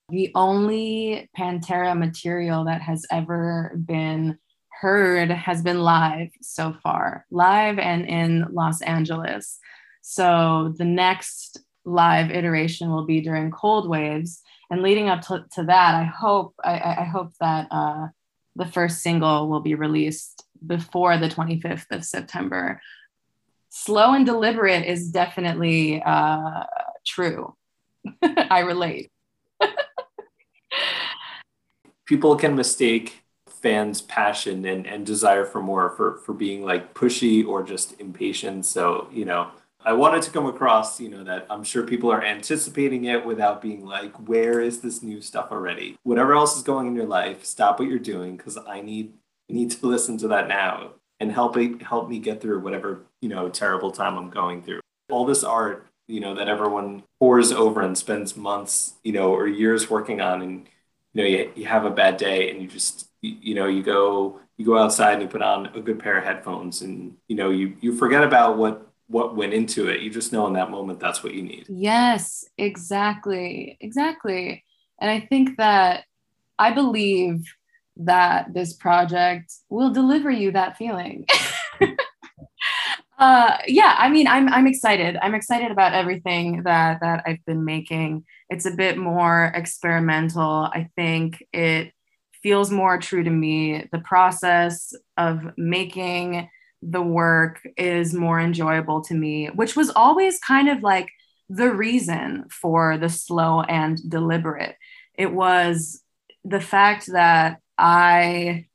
The 0.08 0.30
only 0.34 1.28
Pantera 1.36 1.96
material 1.96 2.64
that 2.64 2.82
has 2.82 3.06
ever 3.10 3.72
been 3.76 4.38
heard 4.70 5.30
has 5.30 5.62
been 5.62 5.80
live 5.80 6.30
so 6.40 6.74
far, 6.82 7.26
live 7.30 7.78
and 7.78 8.06
in 8.06 8.46
Los 8.52 8.82
Angeles. 8.82 9.58
So 10.02 10.72
the 10.76 10.84
next 10.84 11.65
live 11.86 12.30
iteration 12.30 12.90
will 12.90 13.06
be 13.06 13.20
during 13.20 13.50
cold 13.50 13.88
waves. 13.88 14.42
And 14.70 14.82
leading 14.82 15.08
up 15.08 15.22
to, 15.22 15.44
to 15.54 15.64
that, 15.64 15.94
I 15.94 16.04
hope 16.04 16.54
I, 16.62 16.96
I 16.98 17.04
hope 17.04 17.32
that 17.40 17.68
uh, 17.70 18.08
the 18.56 18.66
first 18.66 19.02
single 19.02 19.48
will 19.48 19.60
be 19.60 19.74
released 19.74 20.44
before 20.66 21.16
the 21.16 21.28
25th 21.28 21.86
of 21.90 22.04
September. 22.04 22.80
Slow 23.68 24.14
and 24.14 24.26
deliberate 24.26 24.84
is 24.84 25.10
definitely 25.10 26.02
uh, 26.02 26.64
true. 27.06 27.54
I 28.22 28.60
relate. 28.60 29.10
People 32.06 32.36
can 32.36 32.54
mistake 32.56 33.24
fans' 33.48 34.00
passion 34.00 34.64
and, 34.64 34.86
and 34.86 35.04
desire 35.04 35.44
for 35.44 35.60
more 35.60 35.90
for, 35.90 36.18
for 36.18 36.32
being 36.32 36.64
like 36.64 36.94
pushy 36.94 37.46
or 37.46 37.62
just 37.62 38.00
impatient. 38.00 38.64
So, 38.64 39.08
you 39.12 39.24
know, 39.24 39.50
I 39.86 39.92
wanted 39.92 40.22
to 40.22 40.32
come 40.32 40.46
across, 40.46 41.00
you 41.00 41.08
know, 41.08 41.22
that 41.22 41.46
I'm 41.48 41.62
sure 41.62 41.84
people 41.84 42.10
are 42.10 42.22
anticipating 42.22 43.04
it 43.04 43.24
without 43.24 43.62
being 43.62 43.86
like, 43.86 44.12
where 44.28 44.60
is 44.60 44.80
this 44.80 45.00
new 45.00 45.20
stuff 45.20 45.52
already? 45.52 45.96
Whatever 46.02 46.34
else 46.34 46.56
is 46.56 46.64
going 46.64 46.88
in 46.88 46.96
your 46.96 47.06
life, 47.06 47.44
stop 47.44 47.78
what 47.78 47.88
you're 47.88 48.00
doing 48.00 48.36
because 48.36 48.58
I 48.58 48.80
need 48.80 49.12
need 49.48 49.70
to 49.70 49.86
listen 49.86 50.18
to 50.18 50.28
that 50.28 50.48
now 50.48 50.94
and 51.20 51.30
help 51.30 51.56
it 51.56 51.82
help 51.82 52.08
me 52.08 52.18
get 52.18 52.40
through 52.40 52.58
whatever, 52.58 53.02
you 53.22 53.28
know, 53.28 53.48
terrible 53.48 53.92
time 53.92 54.18
I'm 54.18 54.28
going 54.28 54.60
through. 54.64 54.80
All 55.08 55.24
this 55.24 55.44
art, 55.44 55.86
you 56.08 56.18
know, 56.18 56.34
that 56.34 56.48
everyone 56.48 57.04
pours 57.20 57.52
over 57.52 57.80
and 57.80 57.96
spends 57.96 58.36
months, 58.36 58.94
you 59.04 59.12
know, 59.12 59.32
or 59.32 59.46
years 59.46 59.88
working 59.88 60.20
on 60.20 60.42
and 60.42 60.68
you 61.14 61.22
know, 61.22 61.28
you, 61.28 61.52
you 61.54 61.64
have 61.66 61.84
a 61.84 61.90
bad 61.90 62.16
day 62.16 62.50
and 62.50 62.60
you 62.60 62.66
just 62.66 63.08
you, 63.22 63.54
know, 63.54 63.66
you 63.66 63.84
go 63.84 64.40
you 64.58 64.66
go 64.66 64.76
outside 64.76 65.12
and 65.12 65.22
you 65.22 65.28
put 65.28 65.42
on 65.42 65.66
a 65.66 65.80
good 65.80 66.00
pair 66.00 66.18
of 66.18 66.24
headphones 66.24 66.82
and 66.82 67.16
you 67.28 67.36
know, 67.36 67.50
you 67.50 67.76
you 67.80 67.96
forget 67.96 68.24
about 68.24 68.58
what 68.58 68.82
what 69.08 69.36
went 69.36 69.52
into 69.52 69.88
it. 69.88 70.00
You 70.00 70.10
just 70.10 70.32
know 70.32 70.46
in 70.46 70.54
that 70.54 70.70
moment 70.70 71.00
that's 71.00 71.22
what 71.22 71.34
you 71.34 71.42
need. 71.42 71.66
Yes, 71.68 72.44
exactly. 72.58 73.76
Exactly. 73.80 74.64
And 75.00 75.10
I 75.10 75.20
think 75.20 75.56
that 75.58 76.04
I 76.58 76.72
believe 76.72 77.44
that 77.98 78.52
this 78.52 78.72
project 78.74 79.52
will 79.68 79.90
deliver 79.90 80.30
you 80.30 80.52
that 80.52 80.76
feeling. 80.76 81.26
uh 83.18 83.56
yeah, 83.66 83.94
I 83.98 84.08
mean 84.08 84.26
I'm 84.26 84.48
I'm 84.48 84.66
excited. 84.66 85.16
I'm 85.22 85.34
excited 85.34 85.70
about 85.70 85.94
everything 85.94 86.62
that 86.64 87.00
that 87.00 87.22
I've 87.26 87.44
been 87.46 87.64
making. 87.64 88.24
It's 88.50 88.66
a 88.66 88.74
bit 88.74 88.98
more 88.98 89.52
experimental. 89.54 90.68
I 90.72 90.90
think 90.96 91.44
it 91.52 91.92
feels 92.42 92.70
more 92.70 92.98
true 92.98 93.24
to 93.24 93.30
me. 93.30 93.88
The 93.92 94.00
process 94.00 94.94
of 95.16 95.56
making 95.56 96.48
the 96.88 97.02
work 97.02 97.66
is 97.76 98.14
more 98.14 98.40
enjoyable 98.40 99.00
to 99.02 99.14
me, 99.14 99.46
which 99.48 99.74
was 99.74 99.90
always 99.90 100.38
kind 100.38 100.68
of 100.68 100.82
like 100.82 101.08
the 101.48 101.72
reason 101.72 102.44
for 102.48 102.96
the 102.96 103.08
slow 103.08 103.62
and 103.62 103.98
deliberate. 104.08 104.76
It 105.14 105.32
was 105.32 106.02
the 106.44 106.60
fact 106.60 107.06
that 107.12 107.60
I 107.76 108.66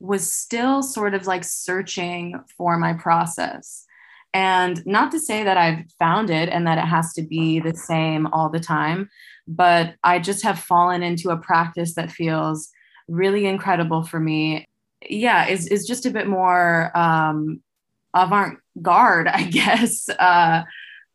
was 0.00 0.30
still 0.30 0.82
sort 0.82 1.14
of 1.14 1.28
like 1.28 1.44
searching 1.44 2.40
for 2.56 2.76
my 2.76 2.92
process. 2.94 3.86
And 4.34 4.84
not 4.84 5.12
to 5.12 5.20
say 5.20 5.44
that 5.44 5.56
I've 5.56 5.84
found 5.98 6.28
it 6.30 6.48
and 6.48 6.66
that 6.66 6.78
it 6.78 6.86
has 6.86 7.12
to 7.14 7.22
be 7.22 7.60
the 7.60 7.74
same 7.74 8.26
all 8.28 8.48
the 8.48 8.58
time, 8.58 9.10
but 9.46 9.94
I 10.02 10.18
just 10.18 10.42
have 10.42 10.58
fallen 10.58 11.02
into 11.02 11.30
a 11.30 11.36
practice 11.36 11.94
that 11.94 12.10
feels 12.10 12.70
really 13.08 13.46
incredible 13.46 14.02
for 14.02 14.18
me 14.18 14.66
yeah 15.08 15.46
is 15.46 15.66
is 15.66 15.86
just 15.86 16.06
a 16.06 16.10
bit 16.10 16.26
more 16.26 16.96
um, 16.96 17.60
avant-garde 18.14 19.28
i 19.28 19.44
guess. 19.50 20.08
Uh, 20.08 20.62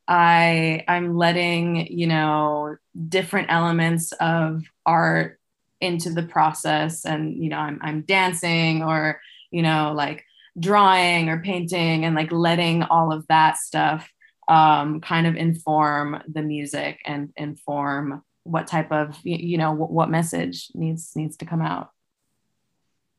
i 0.10 0.84
i'm 0.88 1.18
letting 1.18 1.88
you 1.88 2.08
know 2.08 2.78
different 3.10 3.48
elements 3.52 4.14
of 4.14 4.64
art 4.86 5.40
into 5.82 6.10
the 6.10 6.24
process 6.24 7.06
and 7.06 7.44
you 7.44 7.50
know 7.50 7.58
i'm, 7.58 7.78
I'm 7.82 8.02
dancing 8.02 8.84
or 8.84 9.20
you 9.22 9.28
you 9.52 9.62
know, 9.62 9.94
like 9.96 10.26
drawing 10.60 11.30
or 11.30 11.42
painting 11.42 12.06
and 12.06 12.16
like 12.16 12.32
letting 12.32 12.84
all 12.84 13.12
of 13.12 13.26
that 13.28 13.58
stuff 13.58 14.10
um, 14.48 15.02
kind 15.02 15.28
of 15.28 15.36
inform 15.36 16.22
the 16.28 16.42
music 16.42 17.00
and 17.06 17.32
inform 17.36 18.24
what 18.44 18.66
type 18.66 18.92
of 18.94 19.20
you 19.24 19.58
know 19.58 19.74
what 19.74 20.10
message 20.10 20.70
needs 20.74 21.12
needs 21.18 21.36
to 21.36 21.46
come 21.46 21.62
out 21.62 21.90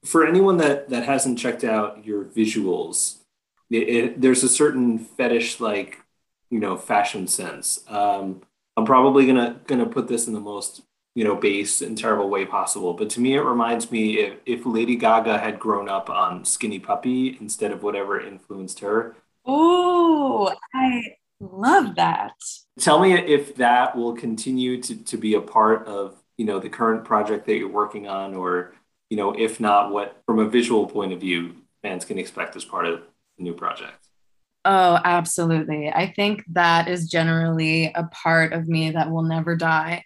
for 0.05 0.27
anyone 0.27 0.57
that 0.59 0.89
that 0.89 1.05
hasn't 1.05 1.39
checked 1.39 1.65
out 1.65 2.05
your 2.05 2.25
visuals 2.25 3.19
it, 3.71 3.89
it, 3.89 4.21
there's 4.21 4.43
a 4.43 4.49
certain 4.49 4.99
fetish 4.99 5.61
like 5.61 6.03
you 6.51 6.59
know 6.59 6.77
fashion 6.77 7.27
sense. 7.27 7.81
Um, 7.89 8.43
i'm 8.77 8.85
probably 8.85 9.27
gonna 9.27 9.61
gonna 9.67 9.87
put 9.87 10.09
this 10.09 10.27
in 10.27 10.33
the 10.33 10.41
most 10.41 10.83
you 11.15 11.25
know 11.25 11.35
base 11.35 11.83
and 11.83 11.99
terrible 11.99 12.31
way 12.31 12.45
possible 12.45 12.95
but 12.95 13.11
to 13.11 13.21
me 13.21 13.35
it 13.35 13.41
reminds 13.41 13.91
me 13.91 14.19
if, 14.19 14.39
if 14.47 14.67
lady 14.67 14.95
gaga 14.97 15.37
had 15.37 15.59
grown 15.59 15.89
up 15.89 16.09
on 16.09 16.45
skinny 16.45 16.79
puppy 16.79 17.37
instead 17.41 17.73
of 17.73 17.83
whatever 17.83 18.21
influenced 18.21 18.81
her. 18.81 19.17
Oh 19.45 20.55
i 20.75 21.03
love 21.41 21.95
that. 21.97 22.33
Tell 22.81 22.99
me 23.01 23.15
if 23.15 23.55
that 23.57 23.97
will 23.97 24.15
continue 24.15 24.83
to, 24.83 24.97
to 25.05 25.17
be 25.17 25.35
a 25.35 25.41
part 25.41 25.87
of 25.87 26.17
you 26.37 26.45
know 26.45 26.59
the 26.61 26.69
current 26.69 27.05
project 27.05 27.47
that 27.47 27.57
you're 27.57 27.69
working 27.69 28.07
on 28.07 28.35
or 28.35 28.73
you 29.11 29.17
know 29.17 29.33
if 29.33 29.61
not 29.61 29.91
what 29.91 30.23
from 30.27 30.39
a 30.39 30.49
visual 30.49 30.87
point 30.87 31.13
of 31.13 31.21
view 31.21 31.55
fans 31.83 32.05
can 32.05 32.19
expect 32.19 32.57
as 32.57 32.65
part 32.65 32.87
of 32.87 33.03
the 33.37 33.45
new 33.45 33.55
project 33.55 34.09
oh 34.65 34.99
absolutely 35.05 35.89
i 35.91 36.13
think 36.15 36.43
that 36.53 36.89
is 36.89 37.09
generally 37.09 37.93
a 37.95 38.05
part 38.05 38.53
of 38.53 38.69
me 38.69 38.91
that 38.91 39.11
will 39.11 39.23
never 39.23 39.57
die 39.57 40.03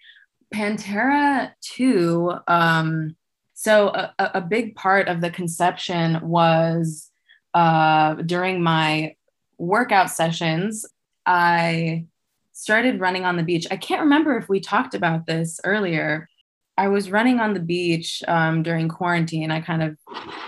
pantera 0.54 1.50
2 1.60 2.32
um 2.46 3.16
so 3.54 3.88
a, 3.88 4.12
a 4.18 4.40
big 4.40 4.74
part 4.74 5.06
of 5.08 5.20
the 5.20 5.30
conception 5.30 6.18
was 6.28 7.10
uh, 7.54 8.14
during 8.14 8.62
my 8.62 9.14
workout 9.58 10.10
sessions 10.10 10.84
i 11.26 12.04
started 12.52 13.00
running 13.00 13.24
on 13.24 13.36
the 13.36 13.42
beach. 13.42 13.66
I 13.70 13.76
can't 13.76 14.02
remember 14.02 14.36
if 14.36 14.48
we 14.48 14.60
talked 14.60 14.94
about 14.94 15.26
this 15.26 15.58
earlier. 15.64 16.28
I 16.76 16.88
was 16.88 17.10
running 17.10 17.38
on 17.38 17.54
the 17.54 17.60
beach 17.60 18.22
um, 18.26 18.62
during 18.62 18.88
quarantine. 18.88 19.50
I 19.50 19.60
kind 19.60 19.82
of, 19.82 19.96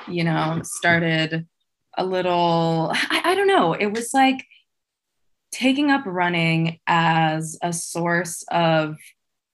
you 0.09 0.25
know, 0.25 0.61
started 0.65 1.47
a 1.97 2.05
little, 2.05 2.91
I, 2.93 3.21
I 3.25 3.35
don't 3.35 3.47
know, 3.47 3.75
it 3.75 3.87
was 3.87 4.13
like 4.15 4.45
taking 5.53 5.91
up 5.91 6.03
running 6.07 6.81
as 6.87 7.57
a 7.63 7.73
source 7.73 8.45
of 8.51 8.97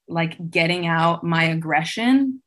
like 0.09 0.51
getting 0.51 0.87
out 0.87 1.23
my 1.23 1.45
aggression 1.45 2.43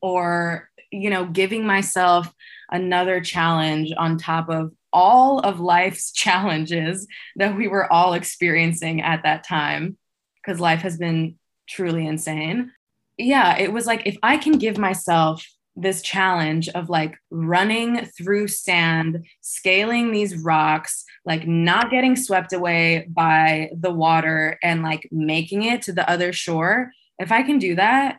or, 0.00 0.70
you 0.92 1.10
know, 1.10 1.26
giving 1.26 1.66
myself 1.66 2.32
another 2.70 3.20
challenge 3.20 3.92
on 3.96 4.16
top 4.16 4.48
of 4.48 4.72
all 4.92 5.40
of 5.40 5.60
life's 5.60 6.12
challenges 6.12 7.06
that 7.36 7.56
we 7.56 7.66
were 7.66 7.92
all 7.92 8.14
experiencing 8.14 9.02
at 9.02 9.22
that 9.24 9.44
time, 9.44 9.96
because 10.36 10.60
life 10.60 10.80
has 10.80 10.96
been 10.96 11.36
truly 11.68 12.06
insane. 12.06 12.72
Yeah, 13.18 13.58
it 13.58 13.72
was 13.72 13.86
like 13.86 14.06
if 14.06 14.16
I 14.22 14.36
can 14.36 14.58
give 14.58 14.78
myself 14.78 15.44
this 15.76 16.02
challenge 16.02 16.68
of 16.70 16.88
like 16.88 17.16
running 17.30 18.04
through 18.06 18.48
sand, 18.48 19.24
scaling 19.40 20.10
these 20.10 20.36
rocks, 20.36 21.04
like 21.24 21.46
not 21.46 21.90
getting 21.90 22.16
swept 22.16 22.52
away 22.52 23.06
by 23.10 23.70
the 23.78 23.90
water 23.90 24.58
and 24.62 24.82
like 24.82 25.08
making 25.12 25.64
it 25.64 25.82
to 25.82 25.92
the 25.92 26.08
other 26.10 26.32
shore. 26.32 26.90
If 27.18 27.30
I 27.30 27.42
can 27.42 27.58
do 27.58 27.76
that, 27.76 28.18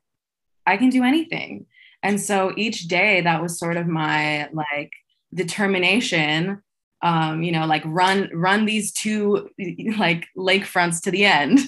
I 0.65 0.77
can 0.77 0.89
do 0.89 1.03
anything. 1.03 1.65
And 2.01 2.19
so 2.21 2.53
each 2.55 2.87
day 2.87 3.21
that 3.21 3.41
was 3.41 3.59
sort 3.59 3.75
of 3.75 3.87
my 3.87 4.49
like 4.53 4.91
determination 5.33 6.61
um, 7.01 7.43
you 7.43 7.51
know 7.51 7.65
like 7.65 7.83
run 7.85 8.29
run 8.33 8.65
these 8.65 8.91
two 8.91 9.49
like 9.97 10.27
lake 10.35 10.65
fronts 10.65 11.01
to 11.01 11.11
the 11.11 11.25
end 11.25 11.59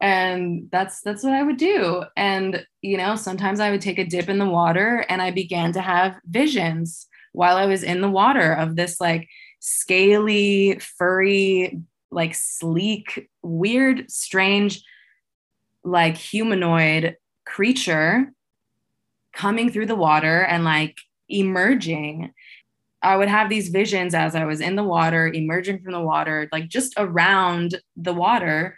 and 0.00 0.68
that's 0.70 1.00
that's 1.00 1.24
what 1.24 1.32
i 1.32 1.42
would 1.42 1.56
do 1.56 2.04
and 2.16 2.64
you 2.82 2.96
know 2.96 3.16
sometimes 3.16 3.60
i 3.60 3.70
would 3.70 3.80
take 3.80 3.98
a 3.98 4.04
dip 4.04 4.28
in 4.28 4.38
the 4.38 4.46
water 4.46 5.04
and 5.08 5.20
i 5.20 5.30
began 5.30 5.72
to 5.72 5.80
have 5.80 6.16
visions 6.28 7.06
while 7.32 7.56
i 7.56 7.66
was 7.66 7.82
in 7.82 8.00
the 8.00 8.10
water 8.10 8.52
of 8.52 8.76
this 8.76 9.00
like 9.00 9.28
scaly 9.60 10.78
furry 10.78 11.80
like 12.10 12.34
sleek 12.34 13.28
weird 13.42 14.10
strange 14.10 14.82
like 15.82 16.16
humanoid 16.16 17.16
creature 17.44 18.32
coming 19.32 19.70
through 19.70 19.86
the 19.86 19.96
water 19.96 20.42
and 20.42 20.64
like 20.64 20.96
emerging 21.28 22.32
I 23.02 23.16
would 23.16 23.28
have 23.28 23.48
these 23.48 23.68
visions 23.68 24.14
as 24.14 24.34
I 24.34 24.44
was 24.44 24.60
in 24.60 24.76
the 24.76 24.84
water, 24.84 25.28
emerging 25.28 25.80
from 25.80 25.92
the 25.92 26.00
water, 26.00 26.48
like 26.50 26.68
just 26.68 26.94
around 26.96 27.80
the 27.96 28.12
water. 28.12 28.76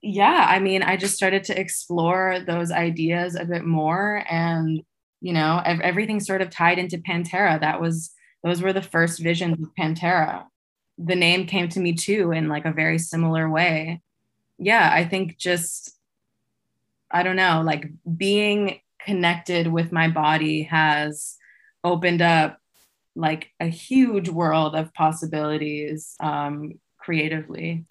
Yeah, 0.00 0.46
I 0.48 0.60
mean, 0.60 0.82
I 0.82 0.96
just 0.96 1.16
started 1.16 1.44
to 1.44 1.60
explore 1.60 2.38
those 2.46 2.70
ideas 2.70 3.34
a 3.34 3.44
bit 3.44 3.64
more. 3.64 4.24
And, 4.30 4.82
you 5.20 5.32
know, 5.32 5.60
everything 5.64 6.20
sort 6.20 6.40
of 6.40 6.50
tied 6.50 6.78
into 6.78 6.98
Pantera. 6.98 7.60
That 7.60 7.80
was, 7.80 8.10
those 8.44 8.62
were 8.62 8.72
the 8.72 8.82
first 8.82 9.18
visions 9.20 9.60
of 9.60 9.74
Pantera. 9.78 10.44
The 10.98 11.16
name 11.16 11.46
came 11.46 11.68
to 11.70 11.80
me 11.80 11.94
too 11.94 12.30
in 12.30 12.48
like 12.48 12.64
a 12.64 12.72
very 12.72 12.98
similar 12.98 13.50
way. 13.50 14.00
Yeah, 14.58 14.88
I 14.92 15.04
think 15.04 15.36
just, 15.36 15.96
I 17.10 17.22
don't 17.22 17.36
know, 17.36 17.62
like 17.64 17.90
being 18.16 18.80
connected 19.04 19.66
with 19.66 19.92
my 19.92 20.08
body 20.08 20.64
has 20.64 21.36
opened 21.82 22.22
up 22.22 22.58
like 23.16 23.50
a 23.58 23.66
huge 23.66 24.28
world 24.28 24.76
of 24.76 24.94
possibilities 24.94 26.14
um, 26.20 26.74
creatively. 26.98 27.84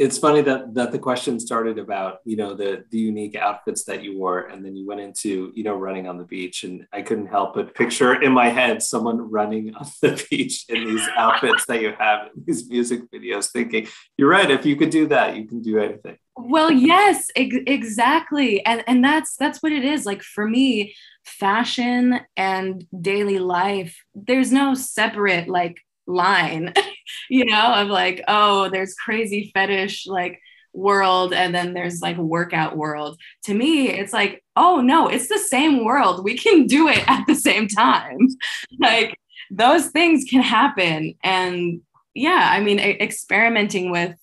It's 0.00 0.16
funny 0.16 0.40
that 0.42 0.74
that 0.74 0.92
the 0.92 0.98
question 0.98 1.38
started 1.38 1.78
about 1.78 2.20
you 2.24 2.36
know 2.36 2.54
the 2.54 2.84
the 2.90 2.98
unique 2.98 3.36
outfits 3.36 3.84
that 3.84 4.02
you 4.02 4.18
wore, 4.18 4.40
and 4.48 4.64
then 4.64 4.74
you 4.74 4.86
went 4.86 5.02
into 5.02 5.52
you 5.54 5.62
know 5.62 5.74
running 5.74 6.08
on 6.08 6.16
the 6.16 6.24
beach, 6.24 6.64
and 6.64 6.86
I 6.90 7.02
couldn't 7.02 7.26
help 7.26 7.54
but 7.54 7.74
picture 7.74 8.20
in 8.22 8.32
my 8.32 8.48
head 8.48 8.82
someone 8.82 9.30
running 9.30 9.74
on 9.74 9.86
the 10.00 10.26
beach 10.30 10.64
in 10.70 10.86
these 10.86 11.06
outfits 11.16 11.66
that 11.66 11.82
you 11.82 11.92
have 11.98 12.28
in 12.34 12.44
these 12.46 12.68
music 12.70 13.02
videos, 13.12 13.52
thinking 13.52 13.88
you're 14.16 14.30
right. 14.30 14.50
If 14.50 14.64
you 14.64 14.74
could 14.74 14.90
do 14.90 15.06
that, 15.08 15.36
you 15.36 15.46
can 15.46 15.60
do 15.60 15.78
anything. 15.78 16.16
Well, 16.34 16.72
yes, 16.72 17.28
ex- 17.36 17.56
exactly, 17.66 18.64
and 18.64 18.82
and 18.86 19.04
that's 19.04 19.36
that's 19.36 19.62
what 19.62 19.72
it 19.72 19.84
is. 19.84 20.06
Like 20.06 20.22
for 20.22 20.48
me, 20.48 20.94
fashion 21.24 22.20
and 22.38 22.86
daily 22.98 23.38
life, 23.38 24.02
there's 24.14 24.50
no 24.50 24.72
separate 24.72 25.46
like 25.46 25.76
line, 26.06 26.72
you 27.28 27.44
know, 27.44 27.74
of 27.74 27.88
like, 27.88 28.22
oh, 28.28 28.68
there's 28.68 28.94
crazy 28.94 29.50
fetish 29.54 30.06
like 30.06 30.40
world 30.72 31.32
and 31.32 31.54
then 31.54 31.74
there's 31.74 32.00
like 32.00 32.16
workout 32.16 32.76
world. 32.76 33.18
To 33.44 33.54
me, 33.54 33.88
it's 33.88 34.12
like, 34.12 34.44
oh 34.56 34.80
no, 34.80 35.08
it's 35.08 35.28
the 35.28 35.38
same 35.38 35.84
world. 35.84 36.24
We 36.24 36.36
can 36.36 36.66
do 36.66 36.88
it 36.88 37.02
at 37.08 37.26
the 37.26 37.34
same 37.34 37.68
time. 37.68 38.28
like 38.78 39.18
those 39.50 39.88
things 39.88 40.24
can 40.28 40.42
happen. 40.42 41.14
And 41.22 41.80
yeah, 42.14 42.50
I 42.52 42.60
mean, 42.60 42.78
experimenting 42.78 43.90
with 43.90 44.16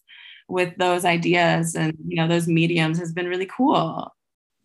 with 0.49 0.77
those 0.77 1.03
ideas 1.03 1.75
and 1.75 1.93
you 2.07 2.15
know 2.15 2.27
those 2.27 2.47
mediums 2.47 2.99
has 2.99 3.11
been 3.11 3.27
really 3.27 3.45
cool 3.45 4.09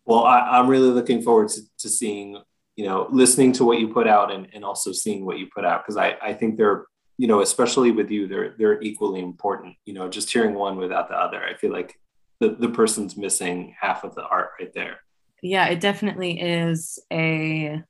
well, 0.05 0.25
I, 0.25 0.59
am 0.59 0.67
really 0.67 0.89
looking 0.89 1.21
forward 1.21 1.49
to, 1.49 1.61
to 1.79 1.89
seeing, 1.89 2.37
you 2.75 2.85
know, 2.85 3.07
listening 3.11 3.53
to 3.53 3.65
what 3.65 3.79
you 3.79 3.87
put 3.87 4.07
out 4.07 4.33
and, 4.33 4.47
and 4.53 4.65
also 4.65 4.91
seeing 4.91 5.25
what 5.25 5.39
you 5.39 5.47
put 5.53 5.65
out 5.65 5.83
because 5.83 5.97
I, 5.97 6.17
I 6.21 6.33
think 6.33 6.57
they're, 6.57 6.85
you 7.17 7.27
know, 7.27 7.41
especially 7.41 7.91
with 7.91 8.09
you, 8.09 8.27
they're 8.27 8.55
they're 8.57 8.81
equally 8.81 9.19
important. 9.19 9.75
You 9.85 9.93
know, 9.93 10.09
just 10.09 10.31
hearing 10.31 10.55
one 10.55 10.77
without 10.77 11.09
the 11.09 11.15
other, 11.15 11.43
I 11.43 11.55
feel 11.55 11.71
like 11.71 11.99
the, 12.39 12.49
the 12.49 12.69
person's 12.69 13.15
missing 13.15 13.75
half 13.79 14.03
of 14.03 14.15
the 14.15 14.23
art 14.23 14.51
right 14.59 14.73
there. 14.73 14.99
Yeah, 15.41 15.67
it 15.67 15.79
definitely 15.79 16.39
is 16.39 16.99
a 17.11 17.83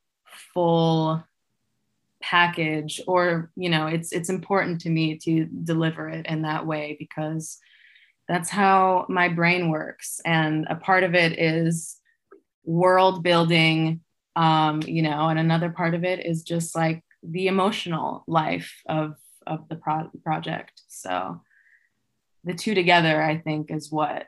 full 0.53 1.23
package 2.21 3.01
or 3.05 3.51
you 3.57 3.69
know 3.69 3.85
it's 3.85 4.13
it's 4.13 4.29
important 4.29 4.79
to 4.79 4.89
me 4.89 5.17
to 5.17 5.45
deliver 5.65 6.07
it 6.07 6.25
in 6.25 6.43
that 6.43 6.65
way 6.65 6.95
because 6.97 7.59
that's 8.29 8.49
how 8.49 9.05
my 9.09 9.27
brain 9.27 9.69
works 9.69 10.21
and 10.25 10.65
a 10.69 10.75
part 10.75 11.03
of 11.03 11.15
it 11.15 11.37
is 11.37 11.97
world 12.63 13.23
building 13.23 13.99
um, 14.37 14.81
you 14.83 15.01
know 15.01 15.27
and 15.27 15.37
another 15.37 15.69
part 15.69 15.93
of 15.93 16.05
it 16.05 16.25
is 16.25 16.43
just 16.43 16.73
like 16.77 17.03
the 17.23 17.47
emotional 17.47 18.23
life 18.27 18.81
of 18.87 19.15
of 19.45 19.67
the 19.69 19.75
pro- 19.75 20.11
project. 20.23 20.81
So 20.87 21.41
the 22.43 22.53
two 22.53 22.75
together 22.75 23.21
i 23.21 23.37
think 23.37 23.71
is 23.71 23.91
what 23.91 24.27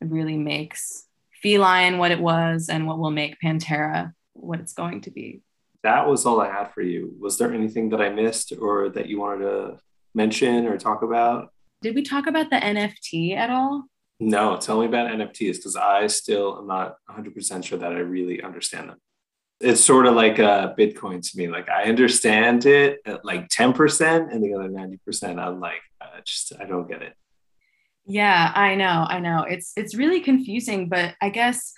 really 0.00 0.36
makes 0.36 1.06
feline 1.42 1.98
what 1.98 2.10
it 2.10 2.20
was 2.20 2.68
and 2.68 2.86
what 2.86 2.98
will 2.98 3.10
make 3.10 3.40
pantera 3.42 4.12
what 4.34 4.60
it's 4.60 4.74
going 4.74 5.00
to 5.02 5.10
be. 5.10 5.42
That 5.82 6.08
was 6.08 6.26
all 6.26 6.40
i 6.40 6.50
had 6.50 6.72
for 6.72 6.82
you. 6.82 7.14
Was 7.18 7.38
there 7.38 7.52
anything 7.52 7.90
that 7.90 8.00
i 8.00 8.08
missed 8.08 8.52
or 8.58 8.88
that 8.90 9.08
you 9.08 9.20
wanted 9.20 9.44
to 9.44 9.78
mention 10.14 10.66
or 10.66 10.76
talk 10.78 11.02
about? 11.02 11.52
Did 11.82 11.94
we 11.94 12.02
talk 12.02 12.26
about 12.26 12.50
the 12.50 12.56
nft 12.56 13.36
at 13.36 13.50
all? 13.50 13.84
No, 14.20 14.56
tell 14.56 14.80
me 14.80 14.86
about 14.86 15.10
NFTs 15.10 15.56
because 15.56 15.74
I 15.76 16.06
still 16.06 16.56
am 16.58 16.68
not 16.68 16.94
100% 17.10 17.64
sure 17.64 17.78
that 17.78 17.92
I 17.92 17.98
really 17.98 18.42
understand 18.42 18.88
them. 18.88 18.98
It's 19.64 19.84
sort 19.84 20.06
of 20.06 20.14
like 20.14 20.38
uh, 20.38 20.74
Bitcoin 20.74 21.22
to 21.22 21.38
me. 21.38 21.48
Like 21.48 21.68
I 21.68 21.84
understand 21.84 22.66
it 22.66 23.00
at 23.06 23.24
like 23.24 23.48
10% 23.48 24.32
and 24.32 24.42
the 24.42 24.54
other 24.54 24.68
90%, 24.68 25.38
I'm 25.38 25.60
like, 25.60 25.80
uh, 26.00 26.20
just, 26.24 26.52
I 26.60 26.64
don't 26.64 26.88
get 26.88 27.02
it. 27.02 27.14
Yeah, 28.06 28.52
I 28.54 28.74
know. 28.74 29.06
I 29.08 29.20
know. 29.20 29.44
It's, 29.44 29.72
it's 29.76 29.94
really 29.94 30.20
confusing, 30.20 30.88
but 30.88 31.14
I 31.22 31.30
guess 31.30 31.72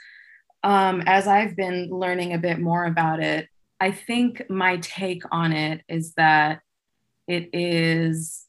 um, 0.64 1.02
as 1.06 1.28
I've 1.28 1.54
been 1.54 1.88
learning 1.90 2.32
a 2.32 2.38
bit 2.38 2.58
more 2.58 2.84
about 2.84 3.22
it, 3.22 3.48
I 3.78 3.92
think 3.92 4.42
my 4.50 4.78
take 4.78 5.22
on 5.30 5.52
it 5.52 5.82
is 5.88 6.14
that 6.14 6.60
it 7.28 7.50
is 7.52 8.46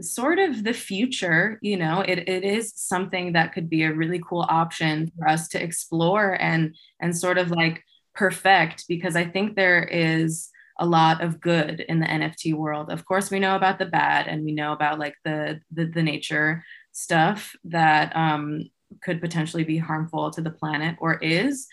sort 0.00 0.38
of 0.38 0.64
the 0.64 0.72
future 0.72 1.58
you 1.62 1.76
know 1.76 2.00
it, 2.00 2.28
it 2.28 2.42
is 2.42 2.72
something 2.74 3.34
that 3.34 3.52
could 3.52 3.70
be 3.70 3.84
a 3.84 3.92
really 3.92 4.20
cool 4.26 4.44
option 4.48 5.12
for 5.16 5.28
us 5.28 5.46
to 5.48 5.62
explore 5.62 6.36
and 6.40 6.74
and 7.00 7.16
sort 7.16 7.38
of 7.38 7.50
like 7.50 7.84
perfect 8.14 8.84
because 8.88 9.16
i 9.16 9.24
think 9.24 9.56
there 9.56 9.82
is 9.82 10.50
a 10.78 10.86
lot 10.86 11.22
of 11.22 11.40
good 11.40 11.80
in 11.80 12.00
the 12.00 12.06
nft 12.06 12.54
world. 12.54 12.90
Of 12.90 13.04
course 13.04 13.30
we 13.30 13.38
know 13.38 13.56
about 13.56 13.78
the 13.78 13.86
bad 13.86 14.26
and 14.26 14.44
we 14.44 14.52
know 14.52 14.72
about 14.72 14.98
like 14.98 15.14
the 15.24 15.60
the, 15.70 15.84
the 15.84 16.02
nature 16.02 16.64
stuff 16.92 17.54
that 17.64 18.14
um, 18.16 18.70
could 19.02 19.20
potentially 19.20 19.64
be 19.64 19.78
harmful 19.78 20.30
to 20.32 20.40
the 20.40 20.50
planet 20.50 20.96
or 20.98 21.14
is. 21.14 21.66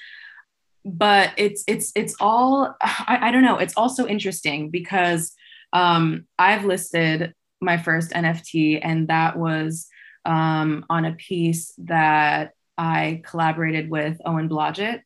But 0.85 1.31
it's 1.37 1.63
it's 1.67 1.91
it's 1.95 2.15
all 2.19 2.75
I, 2.81 3.19
I 3.23 3.31
don't 3.31 3.43
know. 3.43 3.57
It's 3.57 3.75
also 3.75 4.07
interesting 4.07 4.69
because 4.69 5.33
um, 5.73 6.25
i've 6.37 6.65
listed 6.65 7.33
my 7.61 7.77
first 7.77 8.11
NFT, 8.11 8.79
and 8.81 9.07
that 9.09 9.37
was 9.37 9.87
um, 10.25 10.85
on 10.89 11.05
a 11.05 11.13
piece 11.13 11.73
that 11.79 12.53
I 12.77 13.21
collaborated 13.25 13.89
with 13.89 14.21
Owen 14.25 14.47
Blodgett 14.47 15.01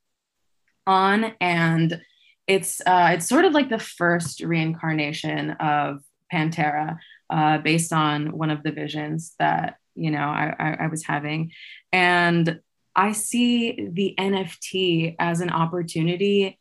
on, 0.85 1.33
and 1.39 2.01
it's 2.47 2.81
uh, 2.85 3.11
it's 3.13 3.27
sort 3.27 3.45
of 3.45 3.53
like 3.53 3.69
the 3.69 3.79
first 3.79 4.41
reincarnation 4.41 5.51
of 5.51 6.01
Pantera, 6.31 6.97
uh, 7.29 7.57
based 7.59 7.93
on 7.93 8.37
one 8.37 8.51
of 8.51 8.63
the 8.63 8.71
visions 8.71 9.35
that 9.39 9.77
you 9.95 10.11
know 10.11 10.27
I, 10.27 10.53
I, 10.59 10.77
I 10.85 10.87
was 10.87 11.05
having, 11.05 11.51
and 11.91 12.59
I 12.95 13.11
see 13.13 13.89
the 13.91 14.15
NFT 14.19 15.15
as 15.19 15.41
an 15.41 15.49
opportunity 15.49 16.59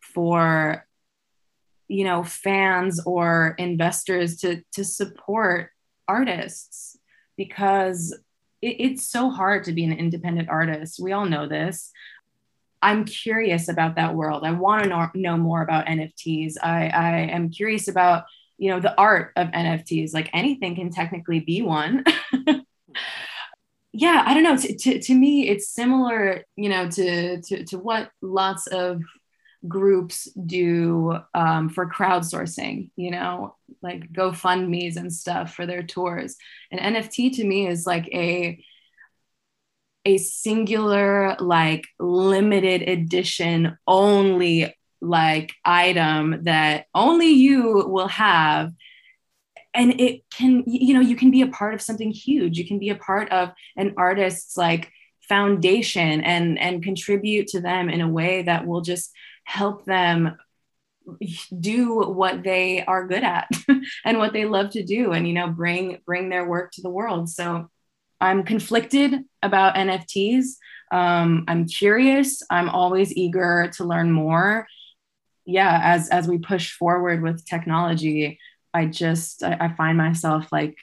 for 0.00 0.86
you 1.88 2.04
know 2.04 2.22
fans 2.22 3.00
or 3.04 3.54
investors 3.58 4.38
to 4.38 4.62
to 4.72 4.84
support 4.84 5.70
artists 6.08 6.98
because 7.36 8.12
it, 8.60 8.76
it's 8.78 9.06
so 9.08 9.30
hard 9.30 9.64
to 9.64 9.72
be 9.72 9.84
an 9.84 9.92
independent 9.92 10.48
artist. 10.48 11.00
We 11.00 11.12
all 11.12 11.26
know 11.26 11.48
this 11.48 11.90
i'm 12.82 13.04
curious 13.04 13.68
about 13.68 13.96
that 13.96 14.14
world. 14.14 14.42
I 14.44 14.52
want 14.52 14.84
to 14.84 14.88
know, 14.88 15.08
know 15.14 15.36
more 15.36 15.62
about 15.62 15.86
nfts 15.86 16.54
I, 16.62 16.88
I 16.88 17.16
am 17.30 17.50
curious 17.50 17.88
about 17.88 18.24
you 18.58 18.70
know 18.70 18.80
the 18.80 18.96
art 18.98 19.32
of 19.36 19.48
nfts 19.48 20.14
like 20.14 20.30
anything 20.32 20.74
can 20.76 20.90
technically 20.90 21.40
be 21.40 21.62
one. 21.62 22.04
Yeah 23.94 24.22
i 24.24 24.32
don't 24.32 24.42
know. 24.42 24.56
To, 24.56 24.74
to, 24.74 25.00
to 25.00 25.14
me 25.14 25.50
it's 25.50 25.68
similar 25.68 26.44
you 26.56 26.70
know 26.70 26.88
to, 26.88 27.42
to 27.42 27.64
to 27.64 27.78
what 27.78 28.10
lots 28.22 28.66
of 28.68 29.02
groups 29.68 30.28
do 30.46 31.16
um, 31.34 31.68
for 31.68 31.88
crowdsourcing, 31.88 32.90
you 32.96 33.10
know, 33.10 33.54
like 33.80 34.12
GoFundMe's 34.12 34.96
and 34.96 35.12
stuff 35.12 35.54
for 35.54 35.66
their 35.66 35.82
tours. 35.82 36.36
And 36.70 36.96
NFT 36.96 37.36
to 37.36 37.44
me 37.44 37.66
is 37.66 37.86
like 37.86 38.08
a 38.08 38.64
a 40.04 40.18
singular, 40.18 41.36
like 41.38 41.86
limited 41.98 42.82
edition 42.82 43.78
only 43.86 44.74
like 45.00 45.52
item 45.64 46.44
that 46.44 46.86
only 46.94 47.28
you 47.28 47.84
will 47.86 48.08
have. 48.08 48.72
And 49.74 50.00
it 50.00 50.22
can 50.30 50.64
you 50.66 50.94
know 50.94 51.00
you 51.00 51.16
can 51.16 51.30
be 51.30 51.42
a 51.42 51.46
part 51.48 51.74
of 51.74 51.80
something 51.80 52.10
huge. 52.10 52.58
You 52.58 52.66
can 52.66 52.78
be 52.78 52.90
a 52.90 52.96
part 52.96 53.30
of 53.30 53.52
an 53.76 53.94
artist's 53.96 54.56
like 54.56 54.90
foundation 55.28 56.20
and 56.20 56.58
and 56.58 56.82
contribute 56.82 57.48
to 57.48 57.60
them 57.60 57.88
in 57.88 58.00
a 58.00 58.08
way 58.08 58.42
that 58.42 58.66
will 58.66 58.82
just 58.82 59.12
help 59.44 59.84
them 59.84 60.36
do 61.58 62.00
what 62.00 62.42
they 62.42 62.84
are 62.84 63.06
good 63.06 63.24
at 63.24 63.48
and 64.04 64.18
what 64.18 64.32
they 64.32 64.44
love 64.44 64.70
to 64.70 64.84
do 64.84 65.12
and 65.12 65.26
you 65.26 65.32
know 65.32 65.48
bring 65.48 65.98
bring 66.06 66.28
their 66.28 66.46
work 66.46 66.72
to 66.72 66.82
the 66.82 66.90
world. 66.90 67.28
So 67.28 67.70
i'm 68.22 68.42
conflicted 68.42 69.20
about 69.42 69.74
nfts 69.74 70.56
um, 70.92 71.44
i'm 71.48 71.66
curious 71.66 72.42
i'm 72.50 72.68
always 72.68 73.14
eager 73.16 73.70
to 73.76 73.84
learn 73.84 74.10
more 74.10 74.66
yeah 75.44 75.80
as 75.82 76.08
as 76.10 76.28
we 76.28 76.38
push 76.38 76.72
forward 76.72 77.22
with 77.22 77.44
technology 77.46 78.38
i 78.72 78.86
just 78.86 79.42
i, 79.42 79.56
I 79.60 79.74
find 79.74 79.98
myself 79.98 80.46
like 80.52 80.76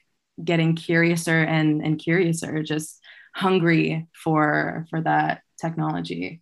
getting 0.43 0.75
curiouser 0.75 1.39
and 1.43 1.81
and 1.83 1.97
curiouser 1.97 2.63
just 2.63 2.99
hungry 3.33 4.07
for 4.13 4.85
for 4.89 5.01
that 5.01 5.41
technology 5.59 6.41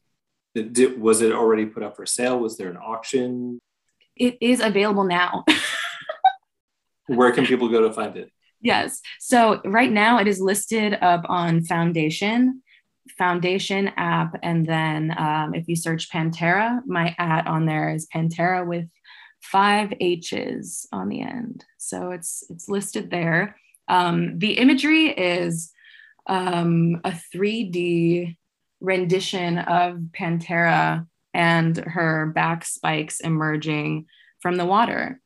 did, 0.64 1.00
was 1.00 1.22
it 1.22 1.32
already 1.32 1.66
put 1.66 1.84
up 1.84 1.96
for 1.96 2.06
sale? 2.06 2.40
Was 2.40 2.58
there 2.58 2.70
an 2.70 2.78
auction? 2.78 3.60
It 4.16 4.38
is 4.42 4.60
available 4.60 5.04
now. 5.04 5.46
Where 7.08 7.32
can 7.32 7.46
people 7.46 7.70
go 7.70 7.82
to 7.82 7.94
find 7.94 8.18
it? 8.18 8.32
Yes. 8.62 9.02
So 9.20 9.62
right 9.66 9.92
now 9.92 10.20
it 10.20 10.28
is 10.28 10.42
listed 10.42 10.98
up 11.02 11.26
on 11.30 11.64
Foundation, 11.64 12.62
Foundation 13.18 13.90
app. 13.98 14.38
And 14.44 14.66
then 14.66 15.14
um, 15.18 15.54
if 15.54 15.68
you 15.68 15.76
search 15.76 16.12
Pantera, 16.12 16.82
my 16.86 17.16
at 17.18 17.48
on 17.48 17.66
there 17.66 17.94
is 17.94 18.08
Pantera 18.14 18.66
with 18.66 18.88
five 19.42 19.94
H's 20.00 20.88
on 20.92 21.10
the 21.10 21.22
end. 21.22 21.66
So 21.78 22.12
it's 22.12 22.44
it's 22.50 22.68
listed 22.68 23.10
there. 23.10 23.56
Um, 23.88 24.40
the 24.40 24.54
imagery 24.54 25.08
is 25.10 25.72
um, 26.28 27.00
a 27.06 27.14
3D 27.34 28.36
rendition 28.82 29.58
of 29.60 30.00
Pantera 30.12 31.08
and 31.34 31.78
her 31.78 32.28
back 32.28 32.66
spikes 32.66 33.20
emerging 33.20 34.08
from 34.42 34.58
the 34.58 34.66
water. 34.66 35.22